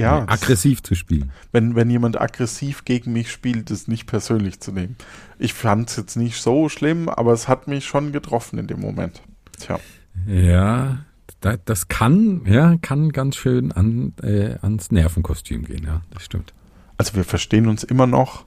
ja, 0.00 0.24
Aggressiv 0.28 0.82
zu 0.82 0.94
spielen. 0.94 1.30
wenn, 1.52 1.74
wenn 1.74 1.90
jemand 1.90 2.20
aggressiv 2.20 2.84
gegen 2.84 3.12
mich 3.12 3.30
spielt, 3.30 3.70
es 3.70 3.88
nicht 3.88 4.06
persönlich 4.06 4.60
zu 4.60 4.72
nehmen. 4.72 4.96
Ich 5.38 5.54
fand 5.54 5.90
es 5.90 5.96
jetzt 5.96 6.16
nicht 6.16 6.40
so 6.40 6.68
schlimm, 6.68 7.08
aber 7.08 7.32
es 7.32 7.48
hat 7.48 7.68
mich 7.68 7.84
schon 7.84 8.12
getroffen 8.12 8.58
in 8.58 8.66
dem 8.66 8.80
Moment. 8.80 9.22
Tja. 9.58 9.78
Ja, 10.26 10.98
da, 11.40 11.56
das 11.64 11.88
kann, 11.88 12.42
ja, 12.46 12.76
kann 12.82 13.10
ganz 13.10 13.36
schön 13.36 13.72
an, 13.72 14.12
äh, 14.22 14.56
ans 14.62 14.90
Nervenkostüm 14.90 15.64
gehen, 15.64 15.84
ja, 15.86 16.02
das 16.10 16.24
stimmt. 16.24 16.52
Also 16.98 17.14
wir 17.14 17.24
verstehen 17.24 17.68
uns 17.68 17.82
immer 17.82 18.06
noch, 18.06 18.44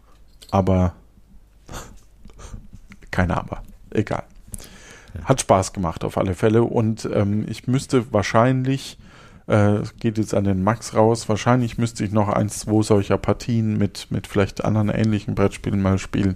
aber 0.52 0.94
keine 3.14 3.38
Aber. 3.38 3.64
Egal. 3.92 4.24
Hat 5.24 5.40
Spaß 5.40 5.74
gemacht 5.74 6.04
auf 6.04 6.18
alle 6.18 6.34
Fälle 6.34 6.64
und 6.64 7.08
ähm, 7.14 7.46
ich 7.48 7.68
müsste 7.68 8.12
wahrscheinlich, 8.12 8.98
äh, 9.48 9.80
geht 10.00 10.18
jetzt 10.18 10.34
an 10.34 10.44
den 10.46 10.64
Max 10.64 10.96
raus, 10.96 11.28
wahrscheinlich 11.30 11.78
müsste 11.78 12.04
ich 12.04 12.12
noch 12.12 12.30
eins, 12.30 12.60
zwei 12.60 12.82
solcher 12.82 13.18
Partien 13.18 13.78
mit, 13.78 14.08
mit 14.10 14.28
vielleicht 14.28 14.64
anderen 14.64 14.90
ähnlichen 14.90 15.36
Brettspielen 15.36 15.82
mal 15.82 15.98
spielen, 16.00 16.36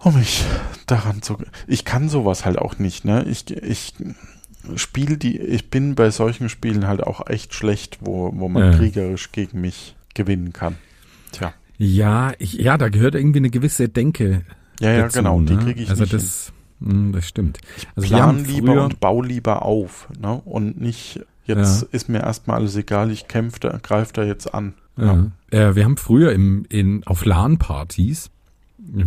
um 0.00 0.14
mich 0.18 0.44
daran 0.86 1.22
zu... 1.22 1.38
Ich 1.66 1.84
kann 1.84 2.08
sowas 2.08 2.44
halt 2.44 2.58
auch 2.58 2.78
nicht, 2.78 3.04
ne? 3.04 3.24
Ich, 3.24 3.50
ich 3.50 3.94
spiele 4.76 5.16
die, 5.16 5.38
ich 5.38 5.70
bin 5.70 5.94
bei 5.94 6.10
solchen 6.10 6.48
Spielen 6.48 6.86
halt 6.86 7.02
auch 7.02 7.26
echt 7.28 7.54
schlecht, 7.54 7.98
wo, 8.00 8.32
wo 8.34 8.48
man 8.48 8.72
Ja. 8.72 8.78
kriegerisch 8.78 9.32
gegen 9.32 9.60
mich 9.60 9.94
gewinnen 10.14 10.52
kann. 10.52 10.76
Tja. 11.32 11.52
Ja, 11.78 12.32
ich, 12.38 12.54
ja, 12.54 12.78
da 12.78 12.88
gehört 12.88 13.14
irgendwie 13.14 13.40
eine 13.40 13.50
gewisse 13.50 13.88
Denke 13.88 14.42
Ja, 14.80 14.90
ja, 14.92 15.02
dazu, 15.02 15.18
genau, 15.18 15.40
die 15.40 15.54
ne? 15.54 15.62
kriege 15.64 15.82
ich 15.82 15.90
Also 15.90 16.02
nicht 16.02 16.14
das, 16.14 16.52
hm, 16.80 17.12
das 17.12 17.26
stimmt. 17.28 17.58
Also 17.96 18.08
Plan 18.08 18.44
lieber 18.44 18.84
und 18.84 19.00
bau 19.00 19.22
lieber 19.22 19.62
auf, 19.62 20.08
ne? 20.18 20.40
Und 20.44 20.80
nicht, 20.80 21.20
jetzt 21.44 21.82
ja. 21.82 21.88
ist 21.92 22.08
mir 22.08 22.20
erstmal 22.20 22.58
alles 22.58 22.76
egal, 22.76 23.10
ich 23.10 23.28
kämpfe 23.28 23.60
da, 23.60 23.78
greife 23.82 24.12
da 24.12 24.24
jetzt 24.24 24.52
an. 24.54 24.74
Ja. 24.96 25.30
ja. 25.50 25.68
Äh, 25.70 25.76
wir 25.76 25.84
haben 25.84 25.96
früher 25.96 26.32
im, 26.32 26.64
in, 26.68 27.04
auf 27.04 27.24
LAN-Partys, 27.24 28.30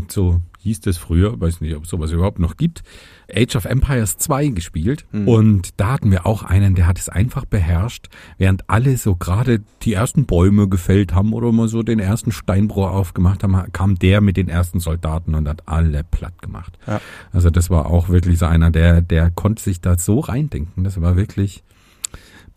so 0.07 0.41
hieß 0.59 0.81
das 0.81 0.97
früher, 0.97 1.39
weiß 1.39 1.61
nicht, 1.61 1.75
ob 1.75 1.83
es 1.83 1.89
sowas 1.89 2.11
überhaupt 2.11 2.39
noch 2.39 2.57
gibt, 2.57 2.83
Age 3.33 3.55
of 3.55 3.65
Empires 3.65 4.17
2 4.17 4.47
gespielt 4.49 5.05
mhm. 5.11 5.27
und 5.27 5.69
da 5.77 5.93
hatten 5.93 6.11
wir 6.11 6.25
auch 6.25 6.43
einen, 6.43 6.75
der 6.75 6.87
hat 6.87 6.99
es 6.99 7.09
einfach 7.09 7.45
beherrscht, 7.45 8.07
während 8.37 8.69
alle 8.69 8.97
so 8.97 9.15
gerade 9.15 9.61
die 9.83 9.93
ersten 9.93 10.25
Bäume 10.25 10.67
gefällt 10.67 11.13
haben 11.13 11.33
oder 11.33 11.51
mal 11.51 11.67
so 11.67 11.83
den 11.83 11.99
ersten 11.99 12.31
Steinbruch 12.31 12.89
aufgemacht 12.89 13.43
haben, 13.43 13.71
kam 13.71 13.99
der 13.99 14.21
mit 14.21 14.37
den 14.37 14.49
ersten 14.49 14.79
Soldaten 14.79 15.35
und 15.35 15.47
hat 15.47 15.67
alle 15.67 16.03
platt 16.03 16.41
gemacht. 16.41 16.77
Ja. 16.85 17.01
Also 17.31 17.49
das 17.49 17.69
war 17.69 17.87
auch 17.87 18.09
wirklich 18.09 18.39
so 18.39 18.45
einer, 18.45 18.71
der, 18.71 19.01
der 19.01 19.31
konnte 19.31 19.63
sich 19.63 19.81
da 19.81 19.97
so 19.97 20.19
reindenken. 20.19 20.83
Das 20.83 20.99
war 21.01 21.15
wirklich 21.15 21.63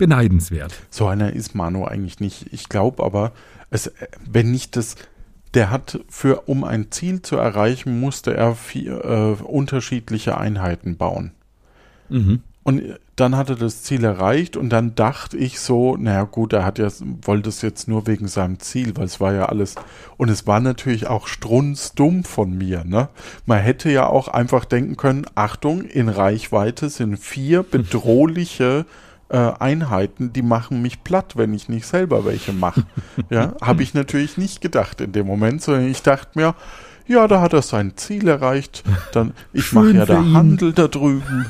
beneidenswert. 0.01 0.73
So 0.89 1.05
einer 1.05 1.33
ist 1.33 1.53
Manu 1.53 1.85
eigentlich 1.85 2.19
nicht. 2.19 2.47
Ich 2.51 2.69
glaube 2.69 3.03
aber, 3.03 3.33
es, 3.69 3.91
wenn 4.27 4.49
nicht 4.49 4.75
das 4.75 4.95
der 5.53 5.69
hat 5.69 5.99
für, 6.09 6.47
um 6.47 6.63
ein 6.63 6.91
Ziel 6.91 7.21
zu 7.21 7.35
erreichen, 7.35 7.99
musste 7.99 8.33
er 8.35 8.55
vier 8.55 9.03
äh, 9.03 9.43
unterschiedliche 9.43 10.37
Einheiten 10.37 10.97
bauen. 10.97 11.33
Mhm. 12.09 12.41
Und 12.63 12.83
dann 13.15 13.35
hat 13.35 13.49
er 13.49 13.57
das 13.57 13.83
Ziel 13.83 14.03
erreicht 14.03 14.57
und 14.57 14.69
dann 14.69 14.95
dachte 14.95 15.37
ich 15.37 15.59
so, 15.59 15.97
naja 15.97 16.23
gut, 16.23 16.53
er 16.53 16.63
hat 16.63 16.79
ja, 16.79 16.87
wollte 17.21 17.49
es 17.49 17.61
jetzt 17.61 17.87
nur 17.87 18.07
wegen 18.07 18.27
seinem 18.27 18.59
Ziel, 18.59 18.95
weil 18.95 19.05
es 19.05 19.19
war 19.19 19.33
ja 19.33 19.45
alles, 19.47 19.75
und 20.17 20.29
es 20.29 20.47
war 20.47 20.59
natürlich 20.61 21.07
auch 21.07 21.27
strunzdumm 21.27 22.23
von 22.23 22.57
mir, 22.57 22.83
ne? 22.83 23.09
Man 23.45 23.59
hätte 23.59 23.91
ja 23.91 24.07
auch 24.07 24.29
einfach 24.29 24.65
denken 24.65 24.95
können, 24.95 25.25
Achtung, 25.35 25.83
in 25.83 26.09
Reichweite 26.09 26.89
sind 26.89 27.17
vier 27.17 27.61
bedrohliche 27.71 28.85
äh, 29.31 29.53
Einheiten, 29.59 30.33
die 30.33 30.41
machen 30.41 30.81
mich 30.81 31.03
platt, 31.03 31.37
wenn 31.37 31.53
ich 31.53 31.69
nicht 31.69 31.85
selber 31.85 32.25
welche 32.25 32.51
mache. 32.51 32.83
ja, 33.29 33.53
habe 33.61 33.81
ich 33.81 33.93
natürlich 33.93 34.37
nicht 34.37 34.59
gedacht 34.59 34.99
in 34.99 35.13
dem 35.13 35.25
Moment, 35.25 35.61
sondern 35.61 35.89
ich 35.89 36.01
dachte 36.01 36.37
mir, 36.37 36.53
ja, 37.07 37.27
da 37.27 37.41
hat 37.41 37.53
er 37.53 37.61
sein 37.61 37.93
Ziel 37.95 38.27
erreicht. 38.27 38.83
Dann, 39.13 39.33
ich 39.53 39.71
mache 39.71 39.91
ja 39.91 40.05
da 40.05 40.23
Handel 40.33 40.73
da 40.73 40.87
drüben. 40.87 41.45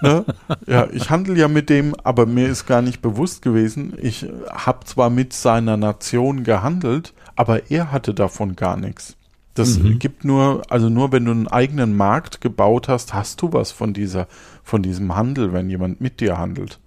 Ne? 0.00 0.24
Ja, 0.66 0.88
ich 0.90 1.10
handel 1.10 1.38
ja 1.38 1.48
mit 1.48 1.68
dem, 1.70 1.94
aber 2.02 2.26
mir 2.26 2.48
ist 2.48 2.66
gar 2.66 2.82
nicht 2.82 3.02
bewusst 3.02 3.42
gewesen. 3.42 3.94
Ich 4.00 4.26
habe 4.50 4.84
zwar 4.84 5.10
mit 5.10 5.32
seiner 5.32 5.76
Nation 5.76 6.42
gehandelt, 6.42 7.12
aber 7.34 7.70
er 7.70 7.92
hatte 7.92 8.14
davon 8.14 8.56
gar 8.56 8.76
nichts. 8.76 9.16
Das 9.52 9.78
mhm. 9.78 9.98
gibt 9.98 10.24
nur, 10.24 10.62
also 10.68 10.88
nur 10.88 11.12
wenn 11.12 11.24
du 11.24 11.32
einen 11.32 11.48
eigenen 11.48 11.96
Markt 11.96 12.40
gebaut 12.40 12.88
hast, 12.88 13.14
hast 13.14 13.40
du 13.40 13.52
was 13.52 13.72
von 13.72 13.94
dieser, 13.94 14.26
von 14.62 14.82
diesem 14.82 15.16
Handel, 15.16 15.52
wenn 15.52 15.70
jemand 15.70 16.00
mit 16.00 16.20
dir 16.20 16.36
handelt. 16.36 16.78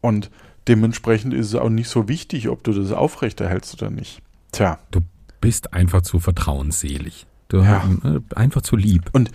Und 0.00 0.30
dementsprechend 0.68 1.34
ist 1.34 1.48
es 1.48 1.54
auch 1.54 1.68
nicht 1.68 1.88
so 1.88 2.08
wichtig, 2.08 2.48
ob 2.48 2.62
du 2.64 2.72
das 2.72 2.92
aufrechterhältst 2.92 3.80
oder 3.80 3.90
nicht. 3.90 4.22
Tja. 4.52 4.78
Du 4.90 5.00
bist 5.40 5.72
einfach 5.72 6.02
zu 6.02 6.20
vertrauensselig. 6.20 7.26
Du 7.48 7.58
ja. 7.58 7.82
Äh, 8.04 8.20
einfach 8.34 8.62
zu 8.62 8.76
lieb. 8.76 9.10
Und 9.12 9.30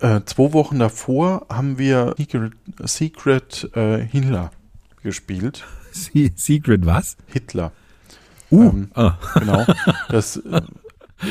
äh, 0.00 0.20
zwei 0.24 0.52
Wochen 0.52 0.78
davor 0.78 1.46
haben 1.48 1.78
wir 1.78 2.14
Secret, 2.16 2.52
Secret 2.84 3.70
äh, 3.74 3.98
Hitler 3.98 4.50
gespielt. 5.02 5.64
Secret 5.92 6.86
was? 6.86 7.16
Hitler. 7.26 7.72
Uh, 8.50 8.68
ähm, 8.68 8.90
ah. 8.94 9.18
genau. 9.38 9.64
Das 10.08 10.36
äh, 10.36 10.62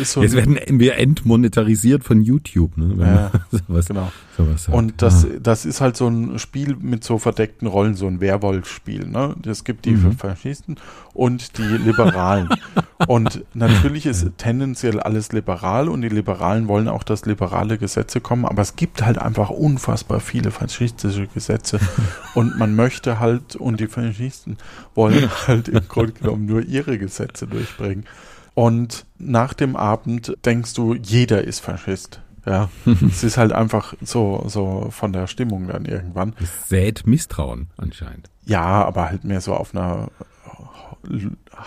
so 0.04 0.22
Jetzt 0.22 0.36
werden 0.36 0.58
wir 0.80 0.98
entmonetarisiert 0.98 2.04
von 2.04 2.22
YouTube, 2.22 2.78
ne? 2.78 2.96
Ja, 3.00 3.32
sowas, 3.68 3.86
genau. 3.86 4.12
Sowas 4.38 4.68
und 4.70 5.02
das, 5.02 5.26
ah. 5.26 5.30
das 5.42 5.66
ist 5.66 5.82
halt 5.82 5.98
so 5.98 6.08
ein 6.08 6.40
Spiel 6.40 6.76
mit 6.80 7.04
so 7.04 7.18
verdeckten 7.18 7.68
Rollen, 7.68 7.96
so 7.96 8.08
ein 8.08 8.22
Werwolf-Spiel, 8.22 9.08
ne? 9.08 9.36
Es 9.46 9.64
gibt 9.64 9.86
die 9.86 9.92
mhm. 9.92 10.14
Faschisten 10.14 10.78
und 11.14 11.58
die 11.58 11.64
Liberalen. 11.64 12.50
und 13.08 13.44
natürlich 13.54 14.06
ist 14.06 14.26
tendenziell 14.38 15.00
alles 15.00 15.32
liberal 15.32 15.90
und 15.90 16.02
die 16.02 16.10
Liberalen 16.10 16.68
wollen 16.68 16.88
auch, 16.88 17.04
dass 17.04 17.26
liberale 17.26 17.78
Gesetze 17.78 18.22
kommen, 18.22 18.46
aber 18.46 18.62
es 18.62 18.76
gibt 18.76 19.06
halt 19.06 19.18
einfach 19.18 19.50
unfassbar 19.50 20.20
viele 20.20 20.52
faschistische 20.52 21.28
Gesetze 21.28 21.80
und 22.36 22.58
man 22.58 22.76
möchte 22.76 23.20
halt, 23.20 23.56
und 23.56 23.80
die 23.80 23.88
Faschisten 23.88 24.58
wollen 24.96 25.30
halt 25.48 25.68
im 25.68 25.88
Grunde 25.88 26.14
genommen 26.14 26.46
nur 26.46 26.62
ihre 26.62 26.98
Gesetze 26.98 27.48
durchbringen. 27.48 28.06
Und 28.54 29.06
nach 29.18 29.54
dem 29.54 29.76
Abend 29.76 30.36
denkst 30.46 30.74
du, 30.74 30.96
jeder 30.96 31.44
ist 31.44 31.60
Faschist. 31.60 32.22
Ja, 32.46 32.70
es 33.08 33.24
ist 33.24 33.38
halt 33.38 33.52
einfach 33.52 33.94
so, 34.02 34.44
so 34.48 34.88
von 34.90 35.14
der 35.14 35.28
Stimmung 35.28 35.68
dann 35.68 35.86
irgendwann. 35.86 36.34
Es 36.42 36.70
sät 36.70 37.06
Misstrauen 37.06 37.70
anscheinend. 37.78 38.30
Ja, 38.46 38.84
aber 38.86 39.10
halt 39.10 39.24
mehr 39.24 39.42
so 39.42 39.54
auf 39.54 39.76
einer 39.76 40.10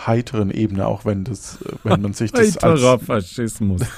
heiteren 0.05 0.51
Ebene, 0.51 0.87
auch 0.87 1.05
wenn 1.05 1.23
das, 1.23 1.59
wenn 1.83 2.01
man 2.01 2.13
sich 2.13 2.31
das 2.31 2.55
Heiterer 2.55 2.91
als 2.91 3.03
Faschismus. 3.03 3.81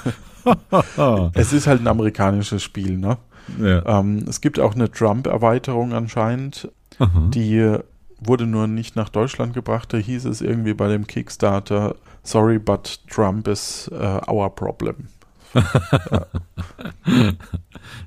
es 1.34 1.52
ist 1.52 1.66
halt 1.66 1.80
ein 1.80 1.88
amerikanisches 1.88 2.62
Spiel, 2.62 2.96
ne? 2.96 3.18
Ja. 3.60 4.00
Ähm, 4.00 4.24
es 4.28 4.40
gibt 4.40 4.60
auch 4.60 4.74
eine 4.74 4.90
Trump-Erweiterung 4.90 5.92
anscheinend, 5.92 6.70
Aha. 6.98 7.28
die 7.32 7.76
wurde 8.20 8.46
nur 8.46 8.66
nicht 8.66 8.96
nach 8.96 9.08
Deutschland 9.08 9.54
gebracht. 9.54 9.92
Da 9.92 9.98
hieß 9.98 10.24
es 10.24 10.40
irgendwie 10.40 10.74
bei 10.74 10.88
dem 10.88 11.06
Kickstarter, 11.06 11.96
sorry, 12.22 12.58
but 12.58 13.00
Trump 13.08 13.48
is 13.48 13.90
uh, 13.92 14.20
our 14.28 14.54
problem. 14.54 15.08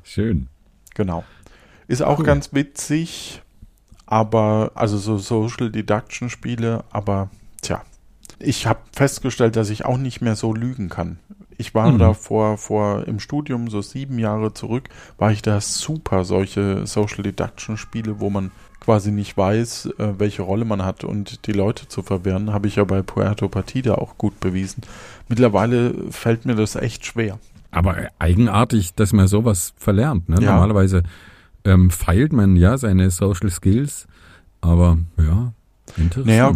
Schön. 0.04 0.48
Genau. 0.96 1.24
Ist 1.88 2.04
auch 2.04 2.20
cool. 2.20 2.26
ganz 2.26 2.54
witzig, 2.54 3.42
aber, 4.06 4.72
also 4.76 4.98
so 4.98 5.18
Social 5.18 5.72
Deduction 5.72 6.30
Spiele, 6.30 6.84
aber 6.92 7.30
tja, 7.62 7.82
ich 8.40 8.68
habe 8.68 8.80
festgestellt, 8.94 9.56
dass 9.56 9.70
ich 9.70 9.86
auch 9.86 9.98
nicht 9.98 10.22
mehr 10.22 10.36
so 10.36 10.54
lügen 10.54 10.90
kann. 10.90 11.20
Ich 11.58 11.76
war 11.76 11.92
mhm. 11.92 12.00
da 12.00 12.14
vor, 12.14 12.58
vor 12.58 13.08
im 13.08 13.20
Studium, 13.20 13.70
so 13.70 13.82
sieben 13.82 14.20
Jahre 14.20 14.54
zurück, 14.54 14.90
war 15.18 15.32
ich 15.32 15.42
da 15.42 15.62
super, 15.62 16.26
solche 16.26 16.88
Social 16.88 17.24
Deduction 17.24 17.78
Spiele, 17.78 18.20
wo 18.20 18.30
man 18.30 18.52
quasi 18.82 19.12
nicht 19.12 19.38
weiß, 19.38 19.92
äh, 19.98 20.20
welche 20.20 20.42
Rolle 20.42 20.66
man 20.66 20.84
hat 20.84 21.06
und 21.06 21.48
die 21.48 21.54
Leute 21.54 21.88
zu 21.88 22.02
verwirren, 22.02 22.52
habe 22.52 22.68
ich 22.68 22.76
ja 22.76 22.84
bei 22.84 23.02
Puerto 23.02 23.48
Partida 23.48 23.96
auch 23.96 24.18
gut 24.18 24.40
bewiesen. 24.42 24.82
Mittlerweile 25.30 25.94
fällt 26.12 26.46
mir 26.46 26.56
das 26.56 26.76
echt 26.76 27.06
schwer. 27.06 27.40
Aber 27.70 27.96
eigenartig, 28.20 28.96
dass 28.96 29.14
man 29.14 29.28
sowas 29.28 29.74
verlernt. 29.78 30.28
Ne? 30.28 30.42
Ja. 30.42 30.54
Normalerweise 30.54 31.04
ähm, 31.64 31.90
feilt 31.90 32.34
man 32.34 32.56
ja 32.58 32.78
seine 32.78 33.12
Social 33.12 33.50
Skills, 33.50 34.08
aber 34.60 34.98
ja, 35.18 35.54
interessant. 35.96 36.26
Naja, 36.26 36.52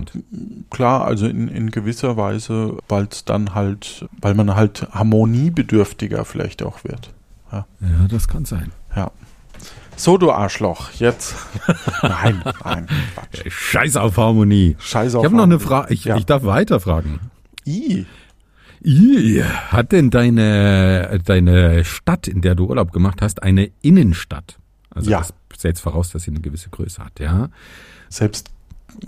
klar, 0.72 1.06
also 1.06 1.28
in, 1.28 1.48
in 1.48 1.72
gewisser 1.72 2.18
Weise, 2.18 2.78
weil 2.90 3.08
es 3.10 3.24
dann 3.24 3.54
halt, 3.54 4.08
weil 4.20 4.34
man 4.34 4.56
halt 4.56 4.88
harmoniebedürftiger 4.92 6.26
vielleicht 6.26 6.64
auch 6.64 6.84
wird. 6.84 7.14
Ja, 7.52 7.66
ja 7.82 8.08
das 8.10 8.28
kann 8.28 8.46
sein. 8.46 8.72
Ja. 8.96 9.12
So, 9.98 10.18
du 10.18 10.32
Arschloch, 10.32 10.92
jetzt. 10.92 11.36
nein, 12.02 12.44
nein, 12.64 12.88
Quatsch. 13.14 13.50
Scheiß 13.50 13.96
auf 13.96 14.18
Harmonie. 14.18 14.76
Scheiß 14.80 15.16
auf 15.16 15.24
Ich 15.24 15.26
habe 15.26 15.36
noch 15.36 15.44
eine 15.44 15.60
Frage. 15.60 15.94
Ich, 15.94 16.06
ja. 16.06 16.18
ich 16.18 16.26
darf 16.26 16.44
weiterfragen. 16.44 17.20
I. 17.66 18.06
I. 18.84 19.42
Hat 19.70 19.92
denn 19.94 20.10
deine, 20.10 21.20
deine 21.24 21.86
Stadt, 21.86 22.28
in 22.28 22.42
der 22.42 22.56
du 22.56 22.66
Urlaub 22.66 22.92
gemacht 22.92 23.22
hast, 23.22 23.42
eine 23.42 23.72
Innenstadt? 23.82 24.58
Also 24.90 25.12
ja. 25.12 25.20
das 25.20 25.34
setzt 25.58 25.82
voraus, 25.82 26.12
dass 26.12 26.24
sie 26.24 26.32
eine 26.32 26.42
gewisse 26.42 26.70
Größe 26.70 27.04
hat, 27.04 27.20
ja? 27.20 27.50
Selbst, 28.10 28.50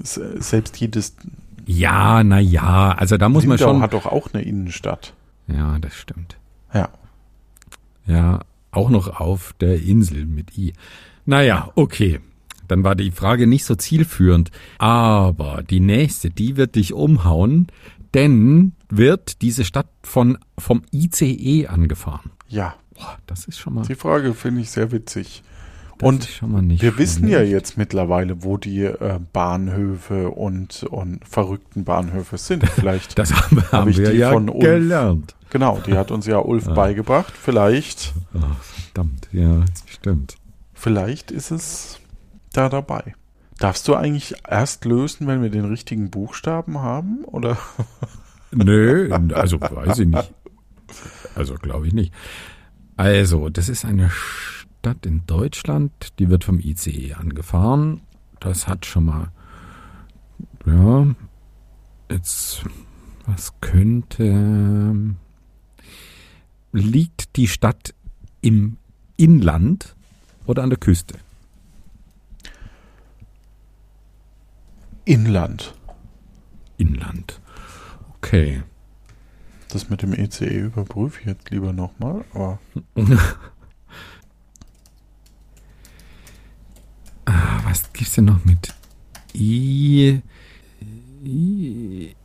selbst 0.04 0.78
jedes. 0.78 1.16
Ja, 1.66 2.24
na 2.24 2.40
ja, 2.40 2.94
also 2.94 3.18
da 3.18 3.28
muss 3.30 3.44
Lindau 3.44 3.66
man 3.66 3.76
schon. 3.76 3.82
hat 3.82 3.94
doch 3.94 4.06
auch 4.06 4.34
eine 4.34 4.44
Innenstadt. 4.44 5.14
Ja, 5.48 5.78
das 5.80 5.96
stimmt. 5.96 6.38
Ja. 6.74 6.90
Ja, 8.06 8.40
auch 8.78 8.90
noch 8.90 9.20
auf 9.20 9.54
der 9.60 9.82
Insel 9.82 10.26
mit 10.26 10.58
I. 10.58 10.74
Naja, 11.26 11.72
okay. 11.76 12.20
Dann 12.68 12.84
war 12.84 12.96
die 12.96 13.12
Frage 13.12 13.48
nicht 13.48 13.66
so 13.66 13.76
zielführend. 13.76 14.52
Aber 14.78 15.64
die 15.64 15.80
nächste, 15.80 16.30
die 16.30 16.58
wird 16.58 16.76
dich 16.76 16.94
umhauen, 16.94 17.68
denn 18.14 18.74
wird 18.90 19.42
diese 19.42 19.66
Stadt 19.66 19.88
von, 20.04 20.38
vom 20.58 20.84
ICE 20.94 21.68
angefahren. 21.68 22.32
Ja. 22.48 22.76
Boah, 22.94 23.18
das 23.28 23.46
ist 23.46 23.60
schon 23.60 23.76
mal. 23.76 23.86
Die 23.86 23.96
Frage 23.96 24.34
finde 24.34 24.62
ich 24.62 24.72
sehr 24.72 24.92
witzig. 24.92 25.44
Und 26.02 26.42
wir 26.82 26.98
wissen 26.98 27.28
ja 27.28 27.42
jetzt 27.42 27.78
mittlerweile, 27.78 28.44
wo 28.44 28.58
die 28.58 28.84
äh, 28.84 29.20
Bahnhöfe 29.34 30.30
und, 30.30 30.84
und 30.84 31.28
verrückten 31.28 31.84
Bahnhöfe 31.84 32.38
sind. 32.38 32.68
Vielleicht 32.70 33.18
das 33.18 33.34
haben, 33.34 33.62
haben 33.72 33.90
hab 33.90 33.98
wir 33.98 34.14
ja 34.14 34.38
gelernt. 34.38 35.36
Genau, 35.50 35.82
die 35.86 35.98
hat 35.98 36.12
uns 36.12 36.26
ja 36.26 36.40
Ulf 36.40 36.68
ah. 36.70 36.74
beigebracht. 36.74 37.34
Vielleicht. 37.36 38.14
Ach, 38.40 38.62
verdammt, 38.62 39.28
ja, 39.32 39.64
stimmt. 39.86 40.36
Vielleicht 40.74 41.32
ist 41.32 41.52
es 41.52 42.00
da 42.54 42.70
dabei. 42.70 43.16
Darfst 43.60 43.88
du 43.88 43.96
eigentlich 43.96 44.36
erst 44.48 44.86
lösen, 44.86 45.26
wenn 45.26 45.42
wir 45.42 45.50
den 45.50 45.66
richtigen 45.66 46.12
Buchstaben 46.12 46.80
haben? 46.80 47.24
Oder? 47.26 47.58
Nö, 48.52 49.10
also 49.34 49.60
weiß 49.60 50.00
ich 50.00 50.08
nicht. 50.08 50.34
Also 51.36 51.56
glaube 51.56 51.88
ich 51.88 51.94
nicht. 51.94 52.14
Also, 52.96 53.50
das 53.50 53.70
ist 53.70 53.86
eine 53.86 54.12
Stadt 54.80 55.06
in 55.06 55.26
Deutschland, 55.26 55.92
die 56.20 56.30
wird 56.30 56.44
vom 56.44 56.60
ICE 56.60 57.14
angefahren. 57.14 58.02
Das 58.40 58.68
hat 58.68 58.86
schon 58.86 59.06
mal, 59.06 59.32
ja, 60.66 61.08
jetzt, 62.10 62.64
was 63.26 63.54
könnte, 63.60 65.16
liegt 66.72 67.36
die 67.36 67.48
Stadt 67.48 67.96
im 68.42 68.78
Inland 69.18 69.96
oder 70.46 70.64
an 70.64 70.70
der 70.70 70.80
Küste? 70.80 71.16
Inland. 75.06 75.74
Inland. 76.78 77.42
Okay. 78.18 78.62
Das 79.70 79.90
mit 79.90 80.02
dem 80.02 80.14
ECE 80.14 80.46
überprüfe 80.46 81.20
ich 81.22 81.26
jetzt 81.26 81.50
lieber 81.50 81.74
nochmal, 81.74 82.24
aber 82.34 82.60
Ah, 87.30 87.57
was 87.70 87.92
gibt's 87.94 88.16
denn 88.16 88.26
noch 88.26 88.44
mit 88.46 88.74
I? 89.36 90.22
I 91.24 92.16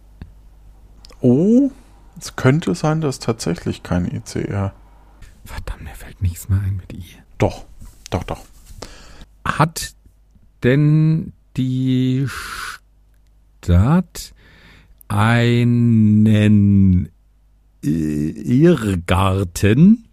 oh, 1.20 1.70
es 2.18 2.36
könnte 2.36 2.74
sein, 2.74 3.00
dass 3.00 3.18
tatsächlich 3.18 3.82
kein 3.82 4.06
ECE. 4.06 4.72
verdammt, 5.44 5.82
mir 5.82 5.94
fällt 5.94 6.22
nichts 6.22 6.48
mehr 6.48 6.60
ein 6.60 6.76
mit 6.76 6.92
I. 6.92 7.04
Doch, 7.38 7.64
doch, 8.10 8.24
doch. 8.24 8.44
Hat 9.44 9.94
denn 10.62 11.32
die 11.56 12.26
Stadt 13.60 14.32
einen 15.08 17.08
Irrgarten? 17.82 20.08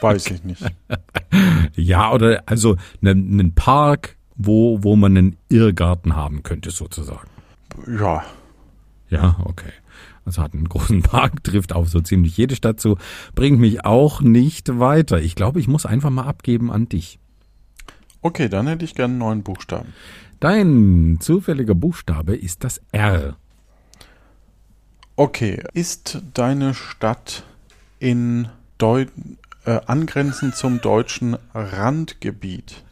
Weiß 0.00 0.26
ich 0.30 0.44
nicht. 0.44 0.64
Ja, 1.74 2.12
oder 2.12 2.42
also 2.44 2.76
einen, 3.00 3.40
einen 3.40 3.54
Park, 3.54 4.16
wo, 4.36 4.82
wo 4.82 4.94
man 4.96 5.16
einen 5.16 5.36
Irrgarten 5.48 6.14
haben 6.14 6.42
könnte, 6.42 6.70
sozusagen. 6.70 7.28
Ja, 7.86 8.22
Ja, 9.08 9.36
okay. 9.44 9.72
Also 10.24 10.42
hat 10.42 10.52
einen 10.54 10.68
großen 10.68 11.02
Park, 11.02 11.42
trifft 11.44 11.72
auf 11.72 11.88
so 11.88 12.00
ziemlich 12.00 12.36
jede 12.36 12.54
Stadt 12.54 12.80
zu, 12.80 12.98
bringt 13.34 13.58
mich 13.58 13.84
auch 13.84 14.20
nicht 14.20 14.78
weiter. 14.78 15.20
Ich 15.20 15.34
glaube, 15.34 15.60
ich 15.60 15.68
muss 15.68 15.86
einfach 15.86 16.10
mal 16.10 16.24
abgeben 16.26 16.70
an 16.70 16.88
dich. 16.88 17.18
okay, 18.20 18.48
dann 18.48 18.66
hätte 18.66 18.84
ich 18.84 18.94
gerne 18.94 19.12
einen 19.12 19.18
neuen 19.18 19.42
Buchstaben. 19.42 19.94
Dein 20.40 21.18
zufälliger 21.20 21.74
Buchstabe 21.74 22.36
ist 22.36 22.64
das 22.64 22.80
R. 22.92 23.36
Okay, 25.16 25.62
ist 25.72 26.22
deine 26.34 26.74
Stadt 26.74 27.44
in 27.98 28.48
Deu 28.78 29.06
äh, 29.64 29.80
angrenzend 29.86 30.56
zum 30.56 30.80
deutschen 30.80 31.36
Randgebiet? 31.54 32.84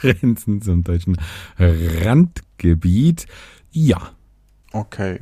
Grenzen 0.00 0.62
zum 0.62 0.84
deutschen 0.84 1.16
Randgebiet. 1.58 3.26
Ja. 3.70 4.10
Okay. 4.72 5.20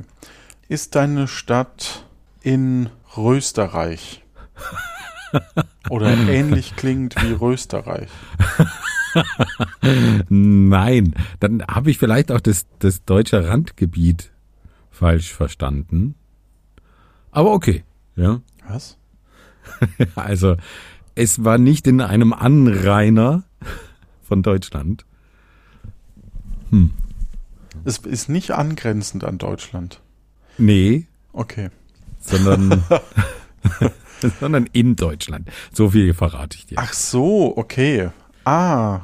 Ist 0.67 0.95
deine 0.95 1.27
Stadt 1.27 2.05
in 2.41 2.89
Rösterreich? 3.15 4.23
Oder 5.89 6.13
ähnlich 6.13 6.75
klingt 6.75 7.21
wie 7.23 7.33
Rösterreich? 7.33 8.09
Nein. 10.29 11.13
Dann 11.39 11.63
habe 11.67 11.91
ich 11.91 11.97
vielleicht 11.97 12.31
auch 12.31 12.41
das, 12.41 12.65
das 12.79 13.03
deutsche 13.05 13.47
Randgebiet 13.47 14.31
falsch 14.91 15.33
verstanden. 15.33 16.15
Aber 17.31 17.51
okay. 17.53 17.83
Ja. 18.15 18.41
Was? 18.67 18.97
Also, 20.15 20.57
es 21.15 21.43
war 21.43 21.57
nicht 21.57 21.87
in 21.87 22.01
einem 22.01 22.33
Anrainer 22.33 23.43
von 24.23 24.41
Deutschland. 24.43 25.05
Es 27.85 27.97
ist 27.99 28.29
nicht 28.29 28.51
angrenzend 28.51 29.23
an 29.23 29.37
Deutschland. 29.37 30.01
Nee, 30.57 31.07
Okay. 31.31 31.69
sondern, 32.19 32.83
sondern 34.39 34.67
in 34.73 34.95
Deutschland. 34.95 35.49
So 35.71 35.89
viel 35.91 36.13
verrate 36.13 36.57
ich 36.57 36.65
dir. 36.67 36.77
Ach 36.79 36.93
so, 36.93 37.55
okay. 37.57 38.09
Ah. 38.45 39.01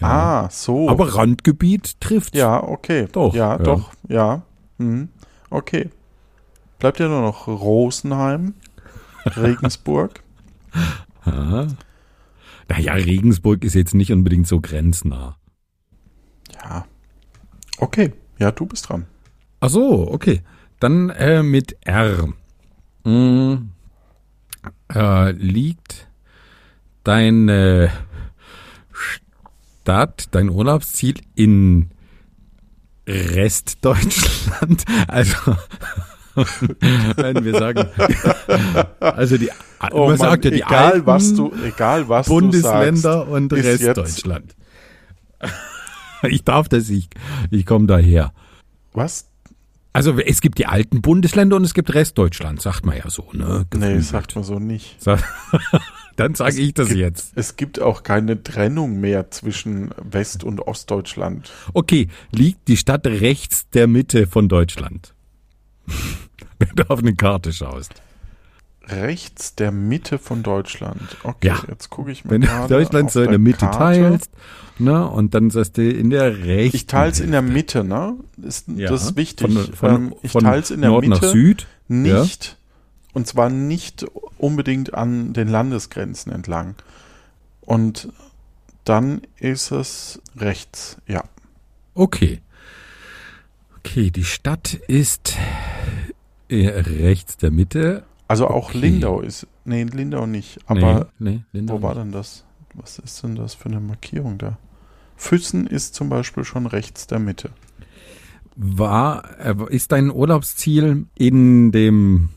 Ah, 0.00 0.48
so. 0.50 0.88
Aber 0.90 1.14
Randgebiet 1.14 2.00
trifft. 2.00 2.34
ja, 2.36 2.62
okay. 2.62 3.06
Doch, 3.10 3.34
Ja, 3.34 3.52
ja. 3.52 3.58
doch. 3.58 3.92
Ja. 4.08 4.42
Hm. 4.78 5.08
Okay. 5.50 5.88
Bleibt 6.78 6.98
ja 7.00 7.08
nur 7.08 7.22
noch 7.22 7.46
Rosenheim, 7.46 8.54
Regensburg. 9.24 10.22
Ah. 11.24 11.66
Naja, 12.68 12.94
Regensburg 12.94 13.64
ist 13.64 13.74
jetzt 13.74 13.94
nicht 13.94 14.12
unbedingt 14.12 14.46
so 14.46 14.60
grenznah. 14.60 15.36
Ja. 16.54 16.86
Okay. 17.78 18.12
Ja, 18.38 18.50
du 18.50 18.66
bist 18.66 18.88
dran. 18.88 19.06
Ach 19.60 19.68
so, 19.68 20.10
okay. 20.10 20.42
Dann 20.80 21.10
äh, 21.10 21.42
mit 21.42 21.76
R. 21.82 22.28
Mm, 23.04 23.70
äh, 24.92 25.30
liegt 25.32 26.08
deine 27.04 27.90
Stadt, 28.92 30.28
dein 30.32 30.50
Urlaubsziel 30.50 31.20
in 31.34 31.90
Restdeutschland? 33.06 34.84
Also, 35.08 35.56
wenn 37.16 37.44
wir 37.44 37.58
sagen, 37.58 37.88
also 39.00 39.36
die, 39.36 39.50
Oh 39.92 40.08
man 40.08 40.08
Mann, 40.08 40.18
sagt 40.18 40.44
ja 40.46 40.50
die 40.50 40.62
egal 40.62 40.92
alten 40.92 41.06
was 41.06 41.34
du, 41.34 41.52
egal 41.64 42.08
was 42.08 42.26
Bundesländer 42.26 42.92
du 42.92 43.18
sagst, 43.18 43.30
und 43.30 43.52
Restdeutschland. 43.52 44.54
Ich 46.22 46.42
darf 46.42 46.70
das, 46.70 46.88
ich, 46.88 47.08
ich 47.50 47.66
komme 47.66 47.86
daher. 47.86 48.32
Was? 48.94 49.26
Also 49.92 50.18
es 50.18 50.40
gibt 50.40 50.58
die 50.58 50.66
alten 50.66 51.02
Bundesländer 51.02 51.56
und 51.56 51.64
es 51.64 51.74
gibt 51.74 51.92
Restdeutschland, 51.92 52.62
sagt 52.62 52.86
man 52.86 52.96
ja 52.96 53.10
so, 53.10 53.28
ne? 53.32 53.66
Nee, 53.74 54.00
sagt 54.00 54.34
man 54.34 54.42
so 54.42 54.58
nicht. 54.58 54.96
Dann 56.16 56.34
sage 56.34 56.60
ich 56.60 56.74
das 56.74 56.88
gibt- 56.88 57.00
jetzt. 57.00 57.32
Es 57.34 57.56
gibt 57.56 57.80
auch 57.80 58.02
keine 58.04 58.42
Trennung 58.42 59.00
mehr 59.00 59.30
zwischen 59.30 59.90
West- 60.02 60.44
und 60.44 60.60
Ostdeutschland. 60.60 61.52
Okay, 61.74 62.08
liegt 62.32 62.68
die 62.68 62.76
Stadt 62.76 63.06
rechts 63.06 63.68
der 63.70 63.86
Mitte 63.86 64.26
von 64.26 64.48
Deutschland? 64.48 65.13
Wenn 66.58 66.68
du 66.76 66.88
auf 66.90 66.98
eine 67.00 67.14
Karte 67.14 67.52
schaust. 67.52 67.94
Rechts 68.86 69.54
der 69.54 69.72
Mitte 69.72 70.18
von 70.18 70.42
Deutschland. 70.42 71.16
Okay, 71.22 71.48
Ja. 71.48 71.62
jetzt 71.68 71.88
gucke 71.88 72.10
ich 72.12 72.24
mir 72.24 72.32
Wenn 72.32 72.40
du 72.42 72.48
Deutschland 72.68 73.10
so 73.10 73.22
in 73.22 73.30
der 73.30 73.38
Mitte 73.38 73.60
Karte. 73.66 73.78
teilst, 73.78 74.30
ne? 74.78 75.08
Und 75.08 75.32
dann 75.34 75.48
sagst 75.50 75.78
du 75.78 75.88
in 75.88 76.10
der 76.10 76.44
rechten. 76.44 76.76
Ich 76.76 76.86
teile 76.86 77.10
es 77.10 77.20
in 77.20 77.30
der. 77.32 77.40
Mitte, 77.40 77.82
ne? 77.82 78.14
Ist, 78.42 78.68
Ja, 78.68 78.90
Das 78.90 79.04
ist 79.04 79.16
wichtig. 79.16 79.50
Von, 79.52 79.74
von, 79.74 79.94
ähm, 79.94 80.14
ich 80.22 80.32
teile 80.32 80.60
es 80.60 80.70
in 80.70 80.82
der 80.82 80.90
Nord 80.90 81.06
Mitte 81.06 81.20
nach 81.24 81.32
Süd. 81.32 81.66
nicht. 81.88 82.58
Und 83.14 83.26
zwar 83.26 83.48
nicht 83.48 84.04
unbedingt 84.38 84.92
an 84.92 85.32
den 85.32 85.48
Landesgrenzen 85.48 86.30
entlang. 86.32 86.74
Und 87.62 88.08
dann 88.84 89.22
ist 89.38 89.70
es 89.70 90.20
rechts, 90.36 90.98
ja. 91.06 91.24
Okay. 91.94 92.40
Okay, 93.84 94.10
die 94.10 94.24
Stadt 94.24 94.74
ist 94.74 95.36
äh, 96.48 96.68
rechts 96.68 97.36
der 97.36 97.50
Mitte. 97.50 98.04
Also 98.28 98.48
auch 98.48 98.70
Okay. 98.70 98.78
Lindau 98.78 99.20
ist. 99.20 99.46
Nee, 99.64 99.84
Lindau 99.84 100.26
nicht. 100.26 100.58
Aber 100.66 101.10
nee, 101.18 101.30
nee, 101.30 101.44
Lindau 101.52 101.74
wo 101.78 101.82
war 101.82 101.94
nicht. 101.94 102.04
denn 102.06 102.12
das? 102.12 102.44
Was 102.74 102.98
ist 102.98 103.22
denn 103.22 103.36
das 103.36 103.54
für 103.54 103.66
eine 103.66 103.80
Markierung 103.80 104.38
da? 104.38 104.58
Füssen 105.16 105.66
ist 105.66 105.94
zum 105.94 106.08
Beispiel 106.08 106.44
schon 106.44 106.66
rechts 106.66 107.06
der 107.06 107.18
Mitte. 107.18 107.50
War, 108.56 109.38
äh, 109.38 109.54
ist 109.68 109.92
dein 109.92 110.10
Urlaubsziel 110.10 111.06
in 111.14 111.70
dem 111.70 112.30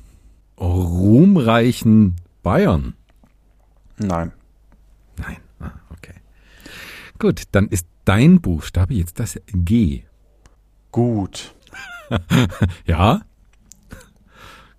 ruhmreichen 0.59 2.15
Bayern? 2.43 2.93
Nein. 3.97 4.31
Nein. 5.17 5.37
Ah, 5.59 5.71
okay. 5.91 6.13
Gut, 7.19 7.43
dann 7.51 7.67
ist 7.67 7.87
dein 8.05 8.41
Buchstabe 8.41 8.93
jetzt 8.93 9.19
das 9.19 9.39
G. 9.47 10.03
Gut. 10.97 11.53
Ja? 12.85 13.21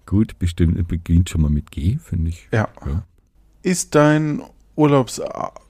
Gut, 0.05 0.37
bestimmt 0.41 0.89
beginnt 0.89 1.29
schon 1.31 1.43
mal 1.43 1.51
mit 1.51 1.71
G, 1.71 1.99
finde 2.03 2.31
ich. 2.31 2.49
Ja. 2.51 2.69
Ja. 2.85 3.03
Ist 3.63 3.95
dein 3.95 4.43
Urlaubsort 4.75 5.61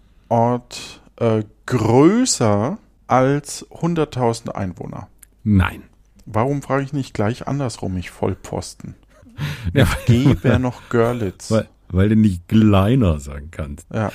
äh, 1.17 1.43
größer 1.67 2.79
als 3.09 3.67
100.000 3.71 4.51
Einwohner? 4.51 5.09
Nein. 5.45 5.83
Warum 6.25 6.63
frage 6.63 6.85
ich 6.85 6.93
nicht 6.95 7.13
gleich 7.13 7.47
andersrum, 7.47 7.97
ich 7.99 8.11
Vollposten? 8.11 8.95
Ja, 9.75 9.87
G 10.07 10.35
wäre 10.43 10.59
noch 10.59 10.89
Görlitz. 10.89 11.51
weil, 11.51 11.69
weil 11.91 12.09
du 12.09 12.17
nicht 12.17 12.49
kleiner 12.49 13.21
sagen 13.21 13.51
kannst. 13.51 13.87
Ja, 13.93 14.11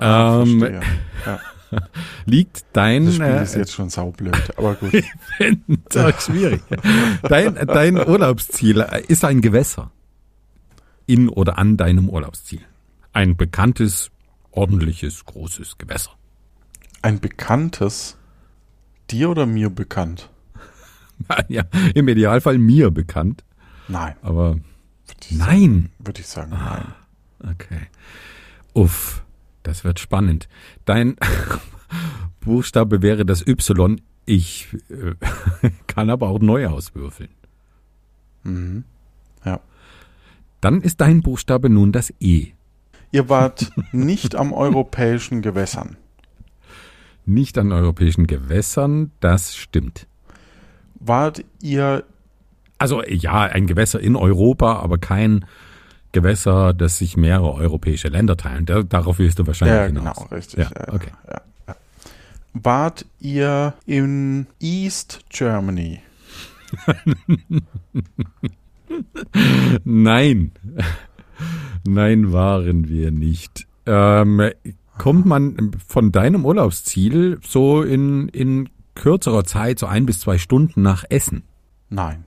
Ähm, 0.00 0.60
verstehe. 0.60 0.80
Ja, 1.26 1.40
liegt 2.26 2.64
dein 2.72 3.06
das 3.06 3.14
Spiel 3.16 3.26
äh, 3.26 3.42
ist 3.42 3.54
jetzt 3.54 3.72
schon 3.72 3.90
saublöd, 3.90 4.56
aber 4.56 4.74
gut. 4.80 4.92
finde 5.36 5.62
auch 5.96 6.20
schwierig. 6.20 6.62
Dein, 7.22 7.54
dein 7.54 7.96
Urlaubsziel 7.96 8.80
äh, 8.80 9.02
ist 9.06 9.24
ein 9.24 9.40
Gewässer. 9.40 9.90
in 11.06 11.28
oder 11.28 11.58
an 11.58 11.76
deinem 11.76 12.08
Urlaubsziel. 12.08 12.60
Ein 13.12 13.36
bekanntes, 13.36 14.10
ordentliches, 14.50 15.24
großes 15.24 15.78
Gewässer. 15.78 16.12
Ein 17.02 17.20
bekanntes, 17.20 18.16
dir 19.10 19.30
oder 19.30 19.46
mir 19.46 19.70
bekannt? 19.70 20.30
ja, 21.48 21.64
im 21.94 22.08
Idealfall 22.08 22.58
mir 22.58 22.90
bekannt, 22.90 23.44
Nein. 23.88 24.14
aber 24.22 24.54
Würde 24.54 25.26
nein. 25.30 25.90
Würde 25.98 26.20
ich 26.20 26.26
sagen, 26.26 26.50
nein. 26.50 26.94
Okay. 27.40 27.88
Uff, 28.74 29.21
das 29.62 29.84
wird 29.84 30.00
spannend. 30.00 30.48
Dein 30.84 31.16
Buchstabe 32.40 33.02
wäre 33.02 33.24
das 33.24 33.46
Y. 33.46 34.00
Ich 34.24 34.68
äh, 34.88 35.14
kann 35.86 36.10
aber 36.10 36.28
auch 36.28 36.40
neu 36.40 36.66
auswürfeln. 36.68 37.30
Mhm. 38.44 38.84
Ja. 39.44 39.60
Dann 40.60 40.80
ist 40.80 41.00
dein 41.00 41.22
Buchstabe 41.22 41.68
nun 41.68 41.92
das 41.92 42.12
E. 42.20 42.52
Ihr 43.10 43.28
wart 43.28 43.72
nicht 43.92 44.34
am 44.36 44.52
europäischen 44.52 45.42
Gewässern. 45.42 45.96
Nicht 47.26 47.58
an 47.58 47.70
europäischen 47.72 48.26
Gewässern, 48.26 49.12
das 49.20 49.54
stimmt. 49.54 50.06
Wart 50.94 51.44
ihr, 51.60 52.04
Also 52.78 53.02
ja, 53.04 53.42
ein 53.42 53.66
Gewässer 53.66 54.00
in 54.00 54.16
Europa, 54.16 54.76
aber 54.76 54.98
kein 54.98 55.44
Gewässer, 56.12 56.74
das 56.74 56.98
sich 56.98 57.16
mehrere 57.16 57.54
europäische 57.54 58.08
Länder 58.08 58.36
teilen. 58.36 58.66
Da, 58.66 58.82
darauf 58.82 59.18
willst 59.18 59.38
du 59.38 59.46
wahrscheinlich 59.46 59.76
ja 59.76 59.86
hinaus. 59.86 60.16
genau, 60.16 60.28
richtig. 60.34 60.58
Ja, 60.58 60.70
ja, 60.74 60.92
okay. 60.92 61.10
Ja, 61.28 61.40
ja. 61.68 61.76
Wart 62.54 63.06
ihr 63.18 63.74
in 63.86 64.46
East 64.60 65.24
Germany? 65.30 66.00
Nein. 69.84 70.52
Nein, 71.86 72.32
waren 72.32 72.88
wir 72.88 73.10
nicht. 73.10 73.66
Ähm, 73.86 74.50
kommt 74.98 75.26
man 75.26 75.72
von 75.86 76.12
deinem 76.12 76.44
Urlaubsziel 76.44 77.40
so 77.42 77.82
in, 77.82 78.28
in 78.28 78.68
kürzerer 78.94 79.44
Zeit, 79.44 79.78
so 79.78 79.86
ein 79.86 80.06
bis 80.06 80.20
zwei 80.20 80.38
Stunden 80.38 80.82
nach 80.82 81.04
Essen? 81.08 81.42
Nein. 81.88 82.24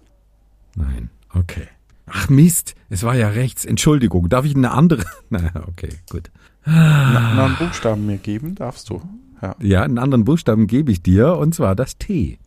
Nein. 0.76 1.10
Okay. 1.34 1.68
Ach 2.08 2.30
Mist, 2.30 2.76
es 2.90 3.04
war 3.04 3.16
ja 3.16 3.30
rechts. 3.30 3.66
Entschuldigung, 3.66 4.30
darf 4.30 4.46
ich 4.46 4.56
eine 4.56 4.72
andere? 4.72 5.04
Na, 5.30 5.52
okay, 5.68 5.90
gut. 6.10 6.32
Einen 6.66 7.56
Buchstaben 7.58 8.06
mir 8.06 8.18
geben 8.18 8.56
darfst 8.56 8.90
du. 8.90 9.02
Ja. 9.42 9.56
Ja, 9.62 9.84
einen 9.84 10.00
anderen 10.00 10.26
Buchstaben 10.26 10.68
gebe 10.68 10.92
ich 10.92 11.02
dir, 11.02 11.38
und 11.38 11.54
zwar 11.54 11.76
das 11.76 11.98
T. 11.98 12.40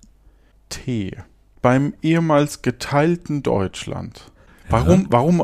T. 0.68 1.16
Beim 1.62 1.94
ehemals 2.02 2.62
geteilten 2.62 3.42
Deutschland. 3.42 4.30
Warum, 4.70 5.06
warum, 5.10 5.42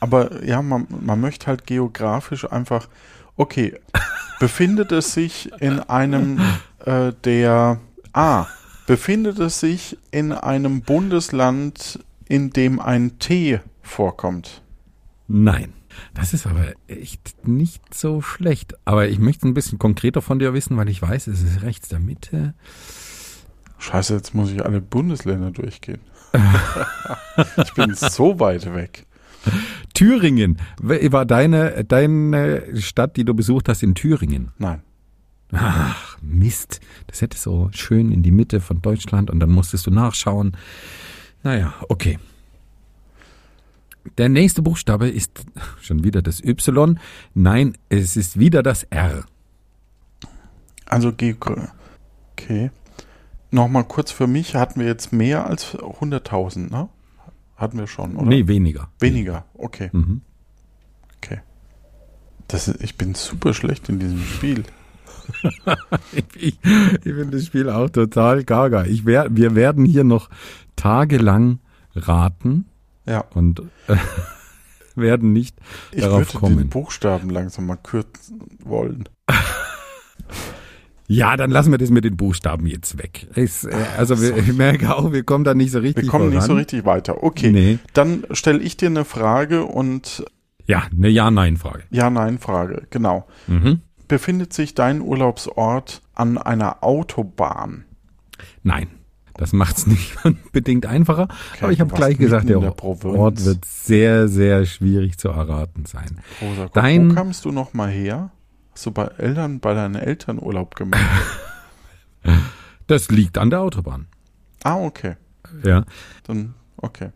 aber 0.00 0.44
ja, 0.44 0.60
man, 0.60 0.86
man 0.88 1.20
möchte 1.20 1.46
halt 1.46 1.66
geografisch 1.66 2.50
einfach, 2.50 2.88
okay, 3.36 3.78
befindet 4.40 4.90
es 4.92 5.14
sich 5.14 5.50
in 5.60 5.78
einem 5.80 6.40
äh, 6.84 7.12
der, 7.24 7.78
ah, 8.12 8.46
befindet 8.86 9.38
es 9.38 9.60
sich 9.60 9.98
in 10.10 10.32
einem 10.32 10.82
Bundesland, 10.82 12.00
in 12.28 12.50
dem 12.50 12.80
ein 12.80 13.18
T 13.18 13.60
vorkommt? 13.82 14.62
Nein. 15.28 15.72
Das 16.14 16.34
ist 16.34 16.46
aber 16.46 16.72
echt 16.88 17.46
nicht 17.46 17.94
so 17.94 18.20
schlecht. 18.20 18.74
Aber 18.84 19.08
ich 19.08 19.18
möchte 19.18 19.48
ein 19.48 19.54
bisschen 19.54 19.78
konkreter 19.78 20.22
von 20.22 20.38
dir 20.38 20.52
wissen, 20.52 20.76
weil 20.76 20.88
ich 20.88 21.00
weiß, 21.00 21.26
es 21.26 21.42
ist 21.42 21.62
rechts 21.62 21.88
der 21.88 22.00
Mitte. 22.00 22.54
Scheiße, 23.78 24.14
jetzt 24.14 24.34
muss 24.34 24.50
ich 24.50 24.64
alle 24.64 24.80
Bundesländer 24.80 25.50
durchgehen. 25.50 26.00
ich 27.56 27.74
bin 27.74 27.94
so 27.94 28.40
weit 28.40 28.74
weg. 28.74 29.06
Thüringen. 29.94 30.58
War 30.78 31.24
deine, 31.24 31.84
deine 31.84 32.62
Stadt, 32.80 33.16
die 33.16 33.24
du 33.24 33.34
besucht 33.34 33.68
hast, 33.68 33.82
in 33.82 33.94
Thüringen? 33.94 34.52
Nein. 34.58 34.82
Ach, 35.52 36.18
Mist. 36.20 36.80
Das 37.06 37.22
hätte 37.22 37.38
so 37.38 37.70
schön 37.72 38.10
in 38.10 38.22
die 38.22 38.32
Mitte 38.32 38.60
von 38.60 38.82
Deutschland 38.82 39.30
und 39.30 39.40
dann 39.40 39.50
musstest 39.50 39.86
du 39.86 39.90
nachschauen. 39.90 40.56
Naja, 41.42 41.74
okay. 41.88 42.18
Der 44.18 44.28
nächste 44.28 44.62
Buchstabe 44.62 45.08
ist 45.08 45.44
schon 45.80 46.04
wieder 46.04 46.22
das 46.22 46.40
Y. 46.42 46.98
Nein, 47.34 47.76
es 47.88 48.16
ist 48.16 48.38
wieder 48.38 48.62
das 48.62 48.84
R. 48.84 49.24
Also 50.86 51.12
Geogra 51.12 51.72
okay. 52.32 52.70
Nochmal 53.50 53.84
kurz 53.84 54.10
für 54.10 54.26
mich, 54.26 54.54
hatten 54.54 54.80
wir 54.80 54.86
jetzt 54.86 55.12
mehr 55.12 55.46
als 55.46 55.74
100.000, 55.76 56.70
ne? 56.70 56.88
Hatten 57.56 57.78
wir 57.78 57.86
schon, 57.86 58.16
oder? 58.16 58.26
Nee, 58.26 58.46
weniger. 58.46 58.88
Weniger, 59.00 59.44
okay, 59.54 59.88
Mhm. 59.92 60.20
okay. 61.16 61.40
Das 62.48 62.68
ist, 62.68 62.82
ich 62.82 62.96
bin 62.98 63.14
super 63.14 63.54
schlecht 63.54 63.88
in 63.88 63.98
diesem 63.98 64.22
Spiel. 64.22 64.64
Ich, 66.34 66.58
ich 66.62 67.02
finde 67.02 67.26
das 67.36 67.46
Spiel 67.46 67.68
auch 67.70 67.90
total 67.90 68.44
gaga. 68.44 68.84
Ich 68.84 69.04
wer, 69.06 69.26
wir 69.34 69.54
werden 69.54 69.84
hier 69.84 70.04
noch 70.04 70.28
tagelang 70.76 71.58
raten 71.94 72.66
Ja, 73.06 73.24
und 73.34 73.60
äh, 73.88 73.96
werden 74.96 75.32
nicht 75.32 75.56
ich 75.92 76.00
darauf 76.02 76.18
würde 76.20 76.30
den 76.32 76.40
kommen. 76.40 76.68
Buchstaben 76.68 77.30
langsam 77.30 77.66
mal 77.66 77.76
kürzen 77.76 78.40
wollen. 78.64 79.04
Ja, 81.08 81.36
dann 81.36 81.52
lassen 81.52 81.70
wir 81.70 81.78
das 81.78 81.90
mit 81.90 82.04
den 82.04 82.16
Buchstaben 82.16 82.66
jetzt 82.66 82.98
weg. 82.98 83.28
Es, 83.36 83.62
äh, 83.62 83.76
also 83.96 84.20
wir, 84.20 84.36
ich 84.38 84.52
merke 84.54 84.92
auch, 84.96 85.12
wir 85.12 85.22
kommen 85.22 85.44
da 85.44 85.54
nicht 85.54 85.70
so 85.70 85.78
richtig 85.78 86.06
Wir 86.06 86.10
kommen 86.10 86.30
nicht 86.30 86.40
so 86.40 86.46
voran. 86.48 86.58
richtig 86.58 86.84
weiter. 86.84 87.22
Okay, 87.22 87.52
Nee. 87.52 87.78
dann 87.92 88.24
stelle 88.32 88.58
ich 88.58 88.76
dir 88.76 88.86
eine 88.88 89.04
Frage 89.04 89.64
und 89.66 90.24
Ja, 90.66 90.82
eine 90.90 91.08
Ja-Nein-Frage. 91.08 91.84
Ja-Nein-Frage, 91.90 92.88
genau. 92.90 93.28
Mhm. 93.46 93.82
Befindet 94.08 94.52
sich 94.52 94.74
dein 94.74 95.00
Urlaubsort 95.00 96.02
an 96.14 96.38
einer 96.38 96.82
Autobahn? 96.84 97.84
Nein, 98.62 98.88
das 99.34 99.52
macht's 99.52 99.86
nicht 99.86 100.16
unbedingt 100.24 100.86
einfacher. 100.86 101.28
aber 101.60 101.72
ich 101.72 101.80
habe 101.80 101.94
gleich 101.94 102.18
gesagt, 102.18 102.48
der, 102.48 102.60
der. 102.60 102.82
Ort 102.84 103.44
wird 103.44 103.64
sehr, 103.64 104.28
sehr 104.28 104.64
schwierig 104.66 105.18
zu 105.18 105.28
erraten 105.28 105.86
sein. 105.86 106.20
Rosa, 106.40 106.68
Dein- 106.72 107.10
wo 107.10 107.14
kamst 107.14 107.44
du 107.44 107.52
noch 107.52 107.74
mal 107.74 107.90
her? 107.90 108.30
Hast 108.72 108.86
du 108.86 108.90
bei 108.90 109.06
Eltern, 109.18 109.60
bei 109.60 109.72
deinen 109.74 109.94
Eltern 109.94 110.38
Urlaub 110.40 110.74
gemacht? 110.76 111.00
Das 112.88 113.08
liegt 113.10 113.38
an 113.38 113.50
der 113.50 113.60
Autobahn. 113.60 114.06
ah, 114.64 114.76
okay. 114.76 115.16
Ja. 115.64 115.84
Dann, 116.24 116.54
okay. 116.76 117.10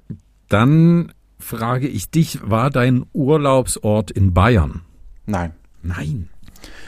Dann 0.48 1.12
frage 1.38 1.88
ich 1.88 2.10
dich, 2.10 2.40
war 2.48 2.70
dein 2.70 3.04
Urlaubsort 3.12 4.10
in 4.10 4.34
Bayern? 4.34 4.82
Nein. 5.26 5.52
Nein. 5.82 6.28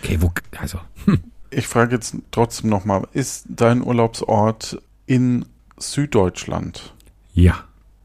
Okay, 0.03 0.19
wo, 0.21 0.33
also, 0.59 0.79
Ich 1.51 1.67
frage 1.67 1.95
jetzt 1.95 2.17
trotzdem 2.31 2.71
noch 2.71 2.87
mal, 2.87 3.07
ist 3.13 3.45
dein 3.49 3.83
Urlaubsort 3.83 4.81
in 5.07 5.45
Süddeutschland? 5.77 6.95
ja. 7.35 7.65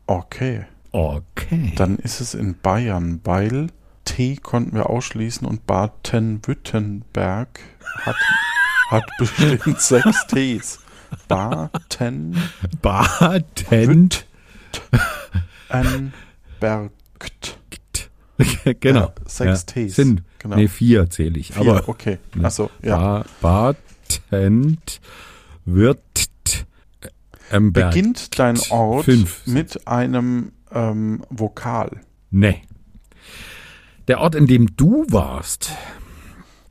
Okay. 0.09 0.65
Okay. 0.93 1.73
Dann 1.75 1.97
ist 1.97 2.21
es 2.21 2.33
in 2.33 2.57
Bayern, 2.59 3.19
weil 3.25 3.67
T 4.05 4.37
konnten 4.37 4.73
wir 4.73 4.89
ausschließen 4.89 5.45
und 5.45 5.67
Baden-Württemberg 5.67 7.59
hat, 8.05 8.15
hat 8.89 9.03
bestimmt 9.19 9.81
sechs 9.81 10.27
Ts. 10.27 10.79
Baden 11.27 12.41
Baden. 12.81 14.23
Bergt. 16.59 17.59
genau. 18.79 18.99
Ja, 19.01 19.13
sechs 19.25 19.65
Ts. 19.65 19.95
Sind, 19.95 20.23
Genau. 20.39 20.55
nee, 20.55 20.67
vier 20.67 21.09
zähle 21.09 21.39
ich. 21.39 21.53
Vier, 21.53 21.61
aber 21.61 21.89
okay. 21.89 22.19
ne, 22.35 22.45
Also, 22.45 22.69
ja. 22.81 23.25
Ba 23.41 23.75
Batent 24.19 25.01
wird 25.65 25.99
ähm, 27.51 27.73
Berg. 27.73 27.93
Beginnt 27.93 28.39
dein 28.39 28.59
Ort 28.69 29.05
Fünf. 29.05 29.45
mit 29.47 29.87
einem 29.87 30.51
ähm, 30.71 31.23
Vokal? 31.29 32.01
Nee. 32.29 32.61
Der 34.07 34.19
Ort, 34.19 34.35
in 34.35 34.47
dem 34.47 34.75
du 34.75 35.05
warst, 35.09 35.71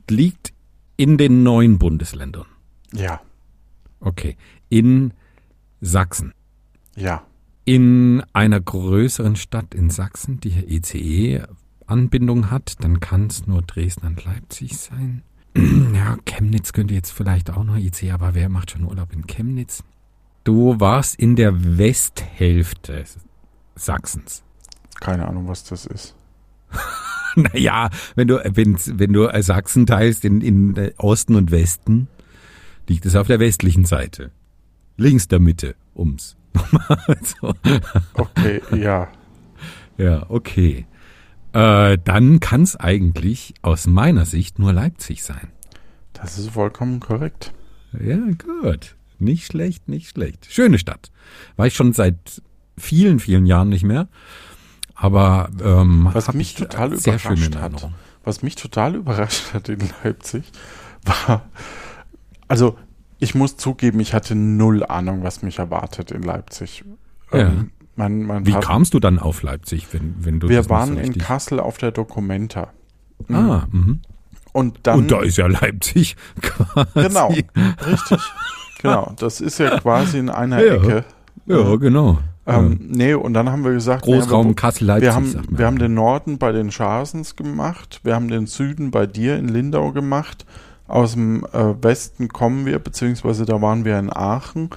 liegt 0.09 0.53
in 0.95 1.17
den 1.17 1.43
neuen 1.43 1.77
Bundesländern. 1.77 2.45
Ja. 2.93 3.21
Okay. 3.99 4.37
In 4.69 5.13
Sachsen. 5.81 6.33
Ja. 6.95 7.23
In 7.65 8.23
einer 8.33 8.59
größeren 8.59 9.35
Stadt 9.35 9.75
in 9.75 9.89
Sachsen, 9.89 10.39
die 10.39 10.49
hier 10.49 11.47
ECE-Anbindung 11.87 12.51
hat, 12.51 12.83
dann 12.83 12.99
kann 12.99 13.27
es 13.27 13.47
nur 13.47 13.61
Dresden 13.61 14.07
und 14.07 14.23
Leipzig 14.25 14.77
sein. 14.77 15.23
Ja, 15.95 16.17
Chemnitz 16.25 16.71
könnte 16.71 16.93
jetzt 16.93 17.09
vielleicht 17.09 17.49
auch 17.49 17.63
noch 17.63 17.77
IC, 17.77 18.13
aber 18.13 18.35
wer 18.35 18.47
macht 18.47 18.69
schon 18.69 18.83
Urlaub 18.83 19.11
in 19.11 19.25
Chemnitz? 19.25 19.83
Du 20.43 20.79
warst 20.79 21.15
in 21.15 21.35
der 21.35 21.79
Westhälfte 21.79 23.03
Sachsens. 23.73 24.43
Keine 24.99 25.27
Ahnung, 25.27 25.47
was 25.47 25.63
das 25.63 25.85
ist. 25.85 26.15
Naja, 27.35 27.91
wenn 28.15 28.27
du, 28.27 28.41
wenn, 28.43 28.79
wenn 28.99 29.13
du 29.13 29.29
Sachsen 29.43 29.85
teilst 29.85 30.25
in, 30.25 30.41
in 30.41 30.91
Osten 30.97 31.35
und 31.35 31.51
Westen, 31.51 32.07
liegt 32.87 33.05
es 33.05 33.15
auf 33.15 33.27
der 33.27 33.39
westlichen 33.39 33.85
Seite. 33.85 34.31
Links 34.95 35.27
der 35.27 35.39
Mitte, 35.39 35.75
ums. 35.95 36.35
so. 37.21 37.53
Okay, 38.15 38.61
ja. 38.75 39.07
Ja, 39.97 40.25
okay. 40.29 40.87
Äh, 41.53 41.97
dann 42.03 42.39
kann 42.39 42.63
es 42.63 42.75
eigentlich 42.75 43.53
aus 43.61 43.87
meiner 43.87 44.25
Sicht 44.25 44.59
nur 44.59 44.73
Leipzig 44.73 45.23
sein. 45.23 45.47
Das 46.13 46.37
ist 46.37 46.49
vollkommen 46.49 46.99
korrekt. 46.99 47.53
Ja, 47.99 48.17
gut. 48.17 48.95
Nicht 49.19 49.45
schlecht, 49.45 49.87
nicht 49.87 50.09
schlecht. 50.09 50.47
Schöne 50.49 50.77
Stadt. 50.79 51.11
War 51.55 51.67
ich 51.67 51.75
schon 51.75 51.93
seit 51.93 52.41
vielen, 52.77 53.19
vielen 53.19 53.45
Jahren 53.45 53.69
nicht 53.69 53.83
mehr. 53.83 54.07
Aber 54.95 55.49
ähm, 55.61 56.09
Was 56.11 56.33
mich 56.33 56.51
ich 56.51 56.55
total 56.55 56.95
sehr 56.97 57.19
schön 57.19 57.33
überrascht 57.33 57.55
in 57.55 57.61
hat, 57.61 57.91
was 58.23 58.41
mich 58.41 58.55
total 58.55 58.95
überrascht 59.01 59.53
hat 59.53 59.69
in 59.69 59.79
Leipzig, 60.03 60.43
war, 61.03 61.47
also 62.47 62.77
ich 63.19 63.35
muss 63.35 63.57
zugeben, 63.57 63.99
ich 63.99 64.13
hatte 64.13 64.35
null 64.35 64.83
Ahnung, 64.83 65.23
was 65.23 65.41
mich 65.41 65.59
erwartet 65.59 66.11
in 66.11 66.23
Leipzig. 66.23 66.83
Ja. 67.31 67.39
Ähm, 67.39 67.71
mein, 67.97 68.23
mein 68.23 68.45
Wie 68.45 68.53
kamst 68.53 68.93
du 68.93 68.99
dann 68.99 69.19
auf 69.19 69.41
Leipzig, 69.41 69.87
wenn, 69.91 70.15
wenn 70.19 70.39
du 70.39 70.49
wir 70.49 70.69
waren 70.69 70.95
so 70.95 70.99
in 70.99 71.17
Kassel 71.17 71.59
auf 71.59 71.77
der 71.77 71.91
Documenta. 71.91 72.69
Ah, 73.29 73.63
mhm. 73.71 74.01
Und 74.53 74.79
dann. 74.83 74.99
Und 74.99 75.11
da 75.11 75.21
ist 75.21 75.37
ja 75.37 75.47
Leipzig 75.47 76.15
quasi. 76.41 76.89
genau, 76.93 77.27
richtig. 77.85 78.19
Genau, 78.81 79.13
das 79.17 79.41
ist 79.41 79.57
ja 79.57 79.79
quasi 79.79 80.19
in 80.19 80.29
einer 80.29 80.63
Ja. 80.63 80.75
Ecke. 80.75 81.05
Ja, 81.47 81.75
genau. 81.77 82.19
Ähm, 82.45 82.79
nee, 82.87 83.13
und 83.13 83.33
dann 83.33 83.49
haben 83.51 83.65
wir 83.65 83.71
gesagt, 83.73 84.05
Großraum 84.05 84.55
Kassel-Leipzig, 84.55 85.03
wir 85.03 85.15
haben, 85.15 85.47
wir 85.49 85.65
haben 85.65 85.79
den 85.79 85.93
Norden 85.95 86.37
bei 86.37 86.53
den 86.53 86.71
Schasens 86.71 87.35
gemacht, 87.35 87.99
wir 88.03 88.15
haben 88.15 88.29
den 88.29 88.47
Süden 88.47 88.89
bei 88.91 89.05
dir 89.05 89.37
in 89.37 89.49
Lindau 89.49 89.91
gemacht, 89.91 90.45
aus 90.87 91.13
dem 91.13 91.45
äh, 91.51 91.83
Westen 91.83 92.29
kommen 92.29 92.65
wir, 92.65 92.79
beziehungsweise 92.79 93.45
da 93.45 93.61
waren 93.61 93.83
wir 93.83 93.99
in 93.99 94.09
Aachen 94.13 94.69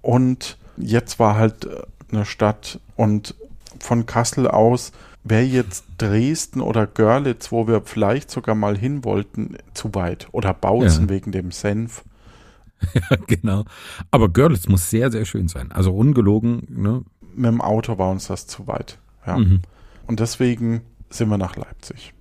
und 0.00 0.56
jetzt 0.78 1.18
war 1.18 1.36
halt 1.36 1.66
äh, 1.66 1.82
eine 2.10 2.24
Stadt 2.24 2.80
und 2.96 3.34
von 3.80 4.06
Kassel 4.06 4.48
aus 4.48 4.92
wäre 5.24 5.42
jetzt 5.42 5.84
Dresden 5.98 6.60
oder 6.60 6.86
Görlitz, 6.86 7.52
wo 7.52 7.66
wir 7.68 7.82
vielleicht 7.84 8.30
sogar 8.30 8.54
mal 8.54 8.76
hin 8.78 9.04
wollten, 9.04 9.56
zu 9.74 9.94
weit. 9.94 10.28
Oder 10.32 10.54
Bautzen 10.54 11.04
Ja. 11.04 11.10
wegen 11.10 11.32
dem 11.32 11.50
Senf. 11.50 12.04
Ja, 12.94 13.16
genau. 13.26 13.64
Aber 14.12 14.28
Görlitz 14.28 14.68
muss 14.68 14.88
sehr, 14.88 15.10
sehr 15.10 15.24
schön 15.24 15.48
sein. 15.48 15.72
Also 15.72 15.92
ungelogen, 15.96 16.62
ne? 16.70 17.02
Mit 17.34 17.46
dem 17.46 17.60
Auto 17.60 17.98
war 17.98 18.10
uns 18.10 18.28
das 18.28 18.46
zu 18.46 18.68
weit. 18.68 18.98
Ja. 19.26 19.36
Mhm. 19.36 19.62
Und 20.06 20.20
deswegen 20.20 20.82
sind 21.10 21.28
wir 21.28 21.38
nach 21.38 21.56
Leipzig. 21.56 22.14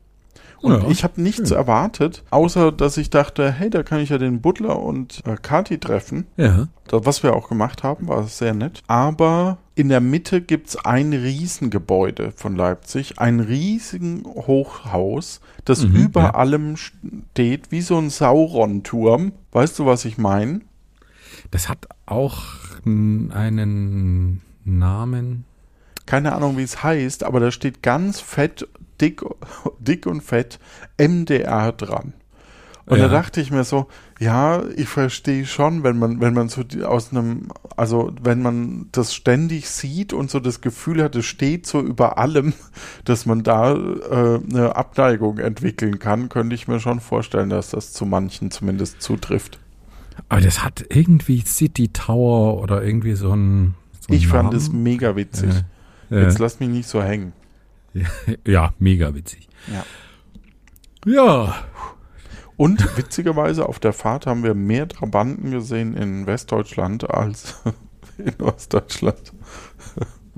Und 0.61 0.83
Ja, 0.83 0.89
ich 0.89 1.03
habe 1.03 1.21
nichts 1.21 1.51
erwartet, 1.51 2.23
außer 2.31 2.71
dass 2.71 2.97
ich 2.97 3.09
dachte, 3.09 3.51
hey, 3.51 3.69
da 3.69 3.83
kann 3.83 3.99
ich 3.99 4.09
ja 4.09 4.17
den 4.17 4.41
Butler 4.41 4.79
und 4.81 5.21
äh, 5.25 5.35
Kati 5.41 5.77
treffen. 5.77 6.25
Ja. 6.35 6.67
Das, 6.87 7.05
was 7.05 7.23
wir 7.23 7.35
auch 7.35 7.49
gemacht 7.49 7.83
haben, 7.83 8.07
war 8.07 8.23
sehr 8.23 8.53
nett. 8.53 8.81
Aber 8.87 9.57
in 9.75 9.89
der 9.89 10.01
Mitte 10.01 10.41
gibt's 10.41 10.75
ein 10.77 11.13
Riesengebäude 11.13 12.31
von 12.35 12.55
Leipzig, 12.55 13.19
ein 13.19 13.39
riesigen 13.39 14.23
Hochhaus, 14.25 15.41
das 15.65 15.83
Mhm, 15.85 15.95
über 15.95 16.21
ja. 16.21 16.33
allem 16.35 16.75
steht, 16.77 17.71
wie 17.71 17.81
so 17.81 17.97
ein 17.97 18.09
Sauron-Turm. 18.09 19.33
Weißt 19.51 19.77
du, 19.77 19.85
was 19.85 20.05
ich 20.05 20.17
meine? 20.17 20.61
Das 21.51 21.69
hat 21.69 21.87
auch 22.05 22.41
einen 22.85 24.41
Namen. 24.65 25.43
keine 26.05 26.33
Ahnung, 26.33 26.57
wie 26.57 26.63
es 26.63 26.83
heißt, 26.83 27.23
aber 27.25 27.41
da 27.41 27.51
steht 27.51 27.83
ganz 27.83 28.21
fett, 28.21 28.65
dick, 29.01 29.21
dick 29.79 30.05
und 30.05 30.21
fett 30.21 30.59
MDR 30.97 31.71
dran. 31.71 32.13
Und 32.85 32.99
Ja. 32.99 33.09
da 33.09 33.15
dachte 33.15 33.41
ich 33.41 33.51
mir 33.51 33.65
so, 33.65 33.87
ja, 34.17 34.63
ich 34.77 34.87
verstehe 34.87 35.45
schon, 35.45 35.83
wenn 35.83 35.99
man, 35.99 36.21
wenn 36.21 36.33
man 36.33 36.47
so 36.47 36.63
die- 36.63 36.83
aus 36.85 37.11
einem, 37.11 37.49
also 37.75 38.13
wenn 38.21 38.41
man 38.41 38.87
das 38.93 39.13
ständig 39.13 39.69
sieht 39.69 40.13
und 40.13 40.31
so 40.31 40.39
das 40.39 40.61
Gefühl 40.61 41.03
hat, 41.03 41.13
es 41.17 41.25
steht 41.25 41.67
so 41.67 41.81
über 41.81 42.17
allem, 42.17 42.53
dass 43.03 43.25
man 43.25 43.43
da 43.43 43.73
äh, 43.75 44.39
eine 44.49 44.77
Abneigung 44.77 45.37
entwickeln 45.39 45.99
kann, 45.99 46.29
könnte 46.29 46.55
ich 46.55 46.69
mir 46.69 46.79
schon 46.79 47.01
vorstellen, 47.01 47.49
dass 47.49 47.71
das 47.71 47.91
zu 47.91 48.05
manchen 48.05 48.51
zumindest 48.51 49.01
zutrifft. 49.01 49.59
Aber 50.29 50.39
das 50.39 50.63
hat 50.63 50.85
irgendwie 50.89 51.41
City 51.41 51.89
Tower 51.89 52.61
oder 52.61 52.83
irgendwie 52.83 53.15
so 53.15 53.33
ein. 53.33 53.75
So 53.99 54.13
Ich 54.13 54.27
fand 54.27 54.45
Namen. 54.45 54.55
es 54.57 54.71
mega 54.71 55.15
witzig. 55.17 55.51
Ja. 56.09 56.19
Jetzt 56.21 56.39
lass 56.39 56.61
mich 56.61 56.69
nicht 56.69 56.87
so 56.87 57.03
hängen. 57.03 57.33
Ja, 58.47 58.73
mega 58.79 59.13
witzig. 59.15 59.47
Ja. 59.71 59.85
Ja. 61.05 61.55
Und 62.55 62.97
witzigerweise 62.97 63.67
auf 63.69 63.79
der 63.79 63.93
Fahrt 63.93 64.25
haben 64.25 64.43
wir 64.43 64.53
mehr 64.55 64.87
Trabanten 64.87 65.51
gesehen 65.51 65.95
in 65.95 66.25
Westdeutschland 66.25 67.09
als 67.09 67.61
in 68.17 68.33
Ostdeutschland. 68.41 69.31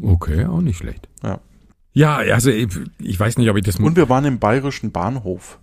Okay, 0.01 0.45
auch 0.45 0.61
nicht 0.61 0.77
schlecht. 0.77 1.07
Ja. 1.23 1.39
Ja, 1.93 2.17
also 2.17 2.51
ich, 2.51 2.67
ich 2.99 3.19
weiß 3.19 3.37
nicht, 3.37 3.49
ob 3.49 3.57
ich 3.57 3.63
das. 3.63 3.77
Und 3.77 3.95
wir 3.95 4.09
waren 4.09 4.25
im 4.25 4.39
bayerischen 4.39 4.91
Bahnhof 4.91 5.59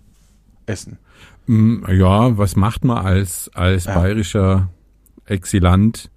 essen. 0.65 0.97
Mm, 1.45 1.83
Ja, 1.89 2.37
was 2.37 2.55
macht 2.55 2.83
man 2.83 2.97
als, 2.97 3.49
als 3.53 3.85
Ja. 3.85 3.95
bayerischer 3.99 4.69
Exilant, 5.25 6.09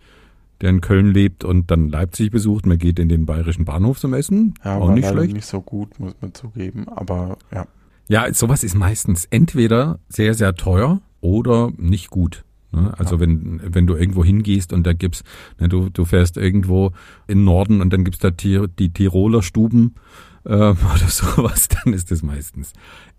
der 0.60 0.70
in 0.70 0.80
Köln 0.80 1.12
lebt 1.12 1.44
und 1.44 1.70
dann 1.70 1.88
Leipzig 1.88 2.30
besucht? 2.30 2.66
Man 2.66 2.78
geht 2.78 2.98
in 2.98 3.08
den 3.08 3.26
bayerischen 3.26 3.64
Bahnhof 3.64 3.98
zum 4.00 4.14
Essen. 4.14 4.54
Ja, 4.64 4.78
auch 4.78 4.90
nicht 4.92 5.08
schlecht. 5.08 5.32
nicht 5.34 5.46
so 5.46 5.60
gut, 5.60 5.98
muss 6.00 6.14
man 6.20 6.34
zugeben. 6.34 6.88
Aber 6.88 7.38
ja, 7.52 7.66
Ja, 8.08 8.32
sowas 8.34 8.64
ist 8.64 8.74
meistens 8.74 9.24
entweder 9.26 9.98
sehr, 10.08 10.34
sehr 10.34 10.54
teuer 10.54 11.00
oder 11.20 11.70
nicht 11.76 12.10
gut. 12.10 12.44
Ne? 12.72 12.92
Also 12.98 13.18
wenn, 13.18 13.60
wenn 13.64 13.86
du 13.86 13.96
irgendwo 13.96 14.24
hingehst 14.24 14.72
und 14.72 14.86
da 14.86 14.92
gibt's, 14.92 15.24
ne, 15.58 15.68
du, 15.68 15.88
du 15.90 16.04
fährst 16.04 16.36
irgendwo 16.36 16.92
in 17.26 17.42
Norden 17.44 17.80
und 17.80 17.92
dann 17.92 18.04
gibt's 18.04 18.20
da 18.20 18.30
Ti- 18.30 18.66
die 18.78 18.92
Tiroler 18.92 19.42
Stuben 19.42 19.96
äh, 20.44 20.50
oder 20.54 21.08
sowas, 21.08 21.66
dann 21.68 21.92
ist 21.92 22.10
das 22.12 22.22
meistens 22.22 22.72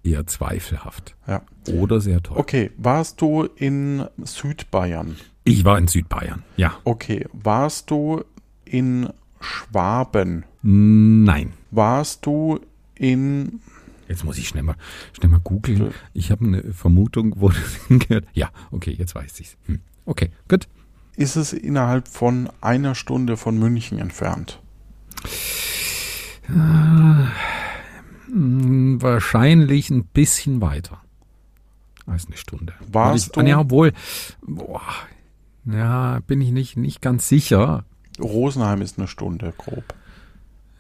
eher 0.04 0.26
zweifelhaft. 0.26 1.16
ja. 1.28 1.42
Oder 1.74 2.00
sehr 2.00 2.24
teuer. 2.24 2.38
Okay, 2.38 2.72
warst 2.78 3.20
du 3.22 3.44
in 3.44 4.06
Südbayern? 4.24 5.16
Ich 5.44 5.66
war 5.66 5.78
in 5.78 5.88
Südbayern, 5.88 6.44
ja. 6.58 6.74
Okay, 6.84 7.26
warst 7.34 7.90
du 7.92 8.24
in 8.66 9.10
Schwaben? 9.40 10.46
Nein. 10.62 11.54
Warst 11.72 12.26
du 12.26 12.60
in 12.96 13.60
Jetzt 14.08 14.24
muss 14.26 14.38
ich 14.38 14.48
schnell 14.50 14.64
mal, 14.64 14.76
schnell 15.14 15.32
mal 15.32 15.40
googeln. 15.40 15.94
Ich 16.14 16.32
habe 16.32 16.46
eine 16.46 16.74
Vermutung, 16.74 17.34
wo 17.38 17.50
das 17.50 17.76
hingehört. 17.88 18.26
Ja, 18.34 18.50
okay, 18.72 18.92
jetzt 18.92 19.16
weiß 19.16 19.40
ich's. 19.40 19.58
Hm. 19.68 19.80
Okay, 20.06 20.32
gut. 20.50 20.68
ist 21.16 21.36
es 21.38 21.54
innerhalb 21.54 22.08
von 22.08 22.50
einer 22.60 22.94
Stunde 22.94 23.38
von 23.38 23.58
München 23.58 24.00
entfernt? 24.00 24.60
Hm, 28.28 29.02
Wahrscheinlich 29.02 29.90
ein 29.90 30.06
bisschen 30.06 30.62
weiter 30.62 31.02
als 32.06 32.26
eine 32.28 32.38
Stunde. 32.38 32.74
Warst 32.92 33.28
ich, 33.28 33.32
du- 33.32 33.42
Ja, 33.42 33.60
obwohl, 33.60 33.94
boah, 34.46 34.82
ja, 35.66 36.20
bin 36.28 36.42
ich 36.42 36.52
nicht, 36.52 36.78
nicht 36.78 37.02
ganz 37.02 37.28
sicher. 37.28 37.86
Rosenheim 38.20 38.82
ist 38.82 38.98
eine 38.98 39.08
Stunde 39.08 39.54
grob. 39.58 39.84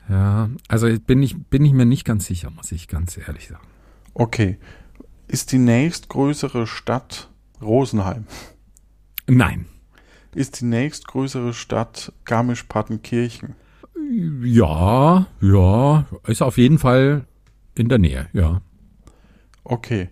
Ja, 0.10 0.50
also 0.67 0.88
bin 1.00 1.24
ich, 1.24 1.38
bin 1.46 1.63
ich 1.63 1.74
mir 1.74 1.86
nicht 1.86 2.06
ganz 2.06 2.26
sicher, 2.26 2.50
muss 2.50 2.72
ich 2.72 2.88
ganz 2.88 3.17
ehrlich 3.17 3.48
sagen. 3.48 3.65
Okay. 4.13 4.58
Ist 5.28 5.52
die 5.54 5.60
nächstgrößere 5.60 6.67
Stadt 6.67 7.30
Rosenheim? 7.62 8.26
Nein. 9.28 9.65
Ist 10.34 10.60
die 10.60 10.65
nächstgrößere 10.65 11.54
Stadt 11.54 12.12
Garmisch-Partenkirchen? 12.26 13.56
Ja, 14.44 15.28
ja, 15.39 16.06
ist 16.28 16.41
auf 16.41 16.58
jeden 16.58 16.80
Fall 16.80 17.26
in 17.76 17.88
der 17.88 17.98
Nähe, 17.98 18.28
ja. 18.34 18.62
Okay. 19.63 20.10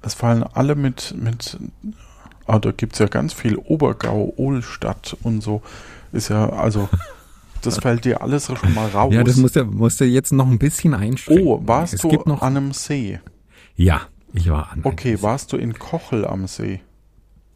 Es 0.00 0.14
fallen 0.14 0.42
alle 0.42 0.74
mit, 0.74 1.14
mit, 1.16 1.58
ah, 2.46 2.58
da 2.58 2.72
gibt's 2.72 2.98
ja 2.98 3.06
ganz 3.06 3.32
viel 3.32 3.56
Obergau, 3.56 4.32
Ohlstadt 4.36 5.16
und 5.22 5.42
so. 5.42 5.62
Ist 6.12 6.28
ja, 6.28 6.50
also, 6.50 6.88
das 7.62 7.78
fällt 7.78 8.04
dir 8.04 8.22
alles 8.22 8.46
schon 8.46 8.74
mal 8.74 8.88
raus. 8.88 9.12
Ja, 9.14 9.22
das 9.22 9.36
musst 9.36 9.56
du, 9.56 9.64
musst 9.64 10.00
du 10.00 10.04
jetzt 10.04 10.32
noch 10.32 10.46
ein 10.46 10.58
bisschen 10.58 10.94
einschränken. 10.94 11.46
oh, 11.46 11.62
warst 11.64 11.94
es 11.94 12.00
du 12.00 12.08
gibt 12.08 12.26
noch, 12.26 12.42
an 12.42 12.56
einem 12.56 12.72
See? 12.72 13.20
Ja, 13.76 14.02
ich 14.32 14.50
war 14.50 14.72
an. 14.72 14.80
Okay, 14.82 15.14
einem 15.14 15.22
warst 15.22 15.52
du 15.52 15.56
in 15.56 15.78
Kochel 15.78 16.26
am 16.26 16.46
See? 16.46 16.80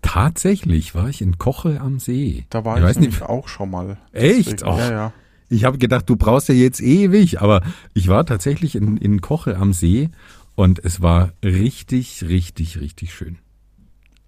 Tatsächlich 0.03 0.95
war 0.95 1.09
ich 1.09 1.21
in 1.21 1.39
Kochel 1.39 1.79
am 1.79 1.99
See. 1.99 2.45
Da 2.51 2.65
war 2.65 2.79
ich 2.79 2.97
ich, 2.97 2.99
nicht, 2.99 3.23
auch 3.23 3.49
schon 3.49 3.71
mal. 3.71 3.99
Echt? 4.13 4.63
Och. 4.63 4.79
Ja, 4.79 4.91
ja. 4.91 5.13
ich 5.49 5.65
habe 5.65 5.79
gedacht, 5.79 6.09
du 6.09 6.17
brauchst 6.17 6.49
ja 6.49 6.55
jetzt 6.55 6.81
ewig, 6.81 7.41
aber 7.41 7.63
ich 7.93 8.09
war 8.09 8.25
tatsächlich 8.25 8.77
in, 8.77 8.97
in 8.99 9.21
Kochel 9.21 9.57
am 9.57 9.73
See 9.73 10.11
und 10.55 10.85
es 10.85 11.03
war 11.03 11.33
richtig, 11.45 12.25
richtig, 12.29 12.81
richtig 12.81 13.15
schön. 13.15 13.39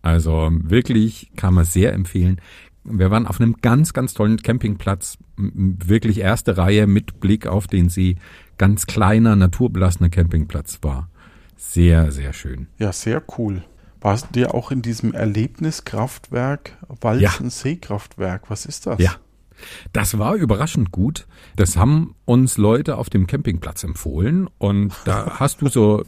Also 0.02 0.50
wirklich 0.52 1.30
kann 1.36 1.54
man 1.54 1.64
sehr 1.64 1.92
empfehlen. 1.92 2.40
Wir 2.84 3.10
waren 3.10 3.26
auf 3.26 3.40
einem 3.40 3.56
ganz, 3.60 3.92
ganz 3.92 4.14
tollen 4.14 4.38
Campingplatz, 4.38 5.18
wirklich 5.36 6.20
erste 6.20 6.56
Reihe 6.56 6.86
mit 6.86 7.20
Blick 7.20 7.46
auf 7.46 7.66
den 7.66 7.88
See. 7.88 8.16
Ganz 8.56 8.86
kleiner, 8.86 9.36
naturbelassener 9.36 10.08
Campingplatz 10.08 10.78
war 10.82 11.08
sehr, 11.56 12.12
sehr 12.12 12.32
schön. 12.32 12.68
Ja, 12.78 12.92
sehr 12.92 13.22
cool. 13.36 13.64
Warst 14.00 14.28
du 14.28 14.32
dir 14.32 14.54
auch 14.54 14.70
in 14.70 14.80
diesem 14.80 15.12
Erlebniskraftwerk 15.12 16.76
Walzenseekraftwerk? 17.00 18.48
Was 18.48 18.64
ist 18.64 18.86
das? 18.86 19.00
Ja. 19.00 19.16
Das 19.92 20.18
war 20.18 20.36
überraschend 20.36 20.92
gut. 20.92 21.26
Das 21.56 21.76
haben 21.76 22.14
uns 22.24 22.58
Leute 22.58 22.96
auf 22.96 23.10
dem 23.10 23.26
Campingplatz 23.26 23.82
empfohlen 23.82 24.48
und 24.58 24.92
da 25.04 25.34
hast 25.40 25.62
du 25.62 25.68
so 25.68 26.04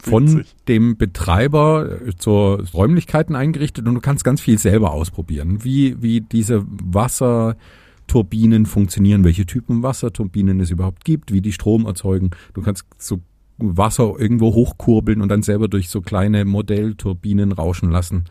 von 0.00 0.44
dem 0.68 0.96
Betreiber 0.96 2.00
äh, 2.02 2.12
so 2.18 2.54
Räumlichkeiten 2.72 3.34
eingerichtet 3.34 3.86
und 3.86 3.94
du 3.94 4.00
kannst 4.00 4.24
ganz 4.24 4.40
viel 4.40 4.58
selber 4.58 4.92
ausprobieren, 4.92 5.64
wie, 5.64 6.00
wie 6.02 6.20
diese 6.20 6.64
Wasserturbinen 6.68 8.66
funktionieren, 8.66 9.24
welche 9.24 9.46
Typen 9.46 9.82
Wasserturbinen 9.82 10.60
es 10.60 10.70
überhaupt 10.70 11.04
gibt, 11.04 11.32
wie 11.32 11.40
die 11.40 11.52
Strom 11.52 11.86
erzeugen. 11.86 12.30
Du 12.54 12.62
kannst 12.62 12.86
so 12.98 13.20
Wasser 13.58 14.14
irgendwo 14.18 14.54
hochkurbeln 14.54 15.20
und 15.20 15.28
dann 15.28 15.42
selber 15.42 15.68
durch 15.68 15.88
so 15.88 16.00
kleine 16.00 16.44
Modellturbinen 16.44 17.52
rauschen 17.52 17.90
lassen. 17.90 18.24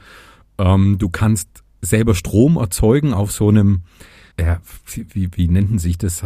Ähm, 0.57 0.97
du 0.97 1.09
kannst 1.09 1.63
selber 1.82 2.15
Strom 2.15 2.55
erzeugen 2.55 3.13
auf 3.13 3.32
so 3.32 3.49
einem, 3.49 3.82
ja, 4.39 4.59
wie, 4.86 5.30
wie 5.34 5.47
nennt 5.47 5.82
sich 5.82 5.97
das? 5.97 6.24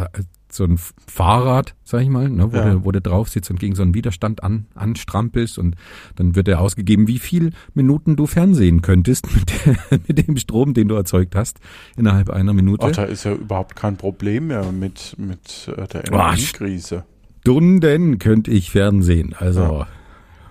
So 0.54 0.64
ein 0.64 0.78
Fahrrad, 1.06 1.74
sag 1.82 2.02
ich 2.02 2.10
mal, 2.10 2.28
ne, 2.28 2.52
wo, 2.52 2.56
Ja. 2.56 2.70
du, 2.74 2.84
wo 2.84 2.92
du 2.92 3.00
drauf 3.00 3.30
sitzt 3.30 3.50
und 3.50 3.58
gegen 3.58 3.74
so 3.74 3.80
einen 3.82 3.94
Widerstand 3.94 4.44
an, 4.44 4.66
anstrampelst 4.74 5.58
und 5.58 5.76
dann 6.16 6.34
wird 6.36 6.46
dir 6.46 6.60
ausgegeben, 6.60 7.08
wie 7.08 7.18
viel 7.18 7.52
Minuten 7.72 8.16
du 8.16 8.26
fernsehen 8.26 8.82
könntest 8.82 9.34
mit, 9.34 9.50
der, 9.64 9.76
mit 10.06 10.28
dem 10.28 10.36
Strom, 10.36 10.74
den 10.74 10.88
du 10.88 10.94
erzeugt 10.94 11.34
hast, 11.34 11.58
innerhalb 11.96 12.28
einer 12.28 12.52
Minute. 12.52 12.86
Ach, 12.86 12.92
da 12.92 13.04
ist 13.04 13.24
ja 13.24 13.32
überhaupt 13.32 13.76
kein 13.76 13.96
Problem 13.96 14.48
mehr 14.48 14.70
mit, 14.72 15.14
mit 15.16 15.70
äh, 15.74 15.86
der 15.88 16.06
Energiekrise. 16.06 17.04
Stunden 17.40 18.18
könnte 18.18 18.50
ich 18.50 18.70
Fernsehen. 18.70 19.34
Also 19.38 19.60
Ja. 19.62 19.88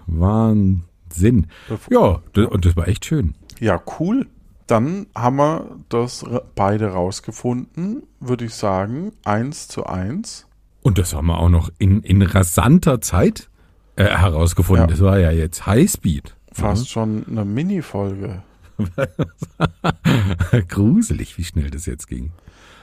Wahnsinn. 0.08 1.47
Ja, 1.89 2.22
und 2.49 2.66
das 2.66 2.76
war 2.76 2.88
echt 2.88 3.06
schön. 3.06 3.36
Ja, 3.60 3.82
cool. 3.99 4.28
Dann 4.72 5.07
haben 5.13 5.36
wir 5.36 5.80
das 5.89 6.26
beide 6.55 6.93
rausgefunden, 6.93 8.03
würde 8.22 8.45
ich 8.45 8.53
sagen, 8.53 9.11
eins 9.26 9.67
zu 9.67 9.86
eins. 9.86 10.47
Und 10.82 10.97
das 10.97 11.13
haben 11.13 11.28
wir 11.28 11.39
auch 11.39 11.49
noch 11.49 11.69
in, 11.78 12.01
in 12.03 12.22
rasanter 12.22 13.01
Zeit 13.01 13.49
äh, 13.97 14.05
herausgefunden. 14.05 14.86
Ja. 14.86 14.88
Das 14.88 15.01
war 15.01 15.19
ja 15.19 15.32
jetzt 15.32 15.65
Highspeed. 15.65 16.38
Fast 16.53 16.89
schon 16.89 17.26
eine 17.30 17.43
Mini-Folge. 17.43 18.43
Gruselig, 20.69 21.38
wie 21.38 21.43
schnell 21.43 21.69
das 21.69 21.86
jetzt 21.86 22.07
ging. 22.07 22.32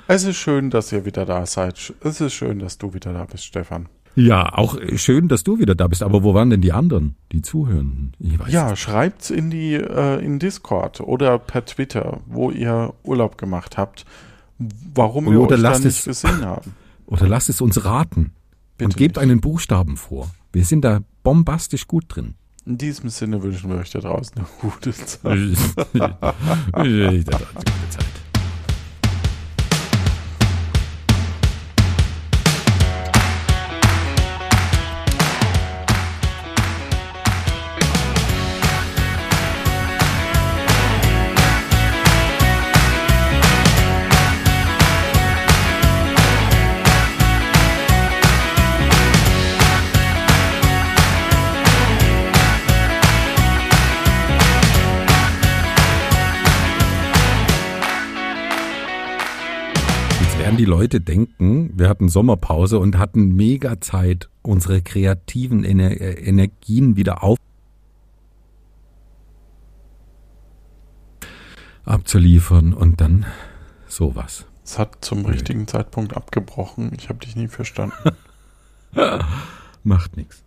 Es 0.09 0.25
ist 0.25 0.37
schön, 0.37 0.69
dass 0.69 0.93
ihr 0.93 1.07
wieder 1.07 1.25
da 1.25 1.47
seid. 1.47 1.95
Es 2.03 2.21
ist 2.21 2.35
schön, 2.35 2.59
dass 2.59 2.77
du 2.77 2.93
wieder 2.93 3.15
da 3.15 3.25
bist, 3.25 3.47
Stefan. 3.47 3.89
Ja, 4.17 4.53
auch 4.57 4.77
schön, 4.97 5.29
dass 5.29 5.45
du 5.45 5.59
wieder 5.59 5.75
da 5.75 5.87
bist. 5.87 6.03
Aber 6.03 6.23
wo 6.25 6.35
waren 6.35 6.51
denn 6.51 6.61
die 6.61 6.73
anderen, 6.73 7.15
die 7.33 7.41
weiß 7.43 8.53
Ja, 8.53 8.73
es 8.73 8.79
schreibt's 8.81 9.31
in 9.31 9.51
die 9.51 9.75
äh, 9.75 10.25
in 10.25 10.39
Discord 10.39 11.01
oder 11.01 11.39
per 11.39 11.65
Twitter, 11.65 12.21
wo 12.27 12.51
ihr 12.51 12.95
Urlaub 13.05 13.39
gemacht 13.39 13.77
habt, 13.77 14.05
warum 14.95 15.27
wir 15.31 15.41
Oder 15.41 15.57
euch 15.57 15.63
da 15.63 15.71
nicht 15.79 15.85
es- 15.87 16.05
gesehen 16.05 16.45
haben. 16.45 16.75
Oder 17.07 17.27
lasst 17.29 17.49
es 17.49 17.61
uns 17.61 17.85
raten. 17.85 18.33
Bitte 18.77 18.87
und 18.89 18.97
gebt 18.97 19.17
nicht. 19.17 19.23
einen 19.23 19.41
Buchstaben 19.41 19.97
vor. 19.97 20.31
Wir 20.53 20.65
sind 20.65 20.85
da 20.85 21.01
bombastisch 21.23 21.87
gut 21.87 22.05
drin. 22.09 22.35
In 22.67 22.77
diesem 22.77 23.09
Sinne 23.09 23.43
wünschen 23.43 23.71
wir 23.71 23.79
euch 23.79 23.91
da 23.91 24.01
draußen 24.01 24.37
eine 24.37 24.47
gute 24.61 24.93
Zeit. 24.93 25.23
Gute 26.75 27.25
Zeit. 27.25 28.07
Leute 60.89 61.03
denken, 61.03 61.79
wir 61.79 61.87
hatten 61.87 62.09
Sommerpause 62.09 62.79
und 62.79 62.97
hatten 62.97 63.37
mega 63.37 63.79
Zeit, 63.79 64.31
unsere 64.41 64.81
kreativen 64.81 65.63
Ener 65.63 65.91
äh, 65.91 66.15
Energien 66.15 66.97
wieder 66.97 67.23
auf 67.23 67.37
abzuliefern 71.85 72.73
und 72.73 73.03
dann 73.03 73.27
sowas. 73.87 74.47
Es 74.65 74.79
hat 74.79 75.05
zum 75.05 75.27
richtigen 75.27 75.69
Zeitpunkt 75.69 76.17
abgebrochen. 76.17 76.91
Ich 76.97 77.11
habe 77.11 77.19
dich 77.19 77.37
nie 77.37 77.49
verstanden. 77.49 78.17
Macht 79.83 80.17
nichts. 80.17 80.43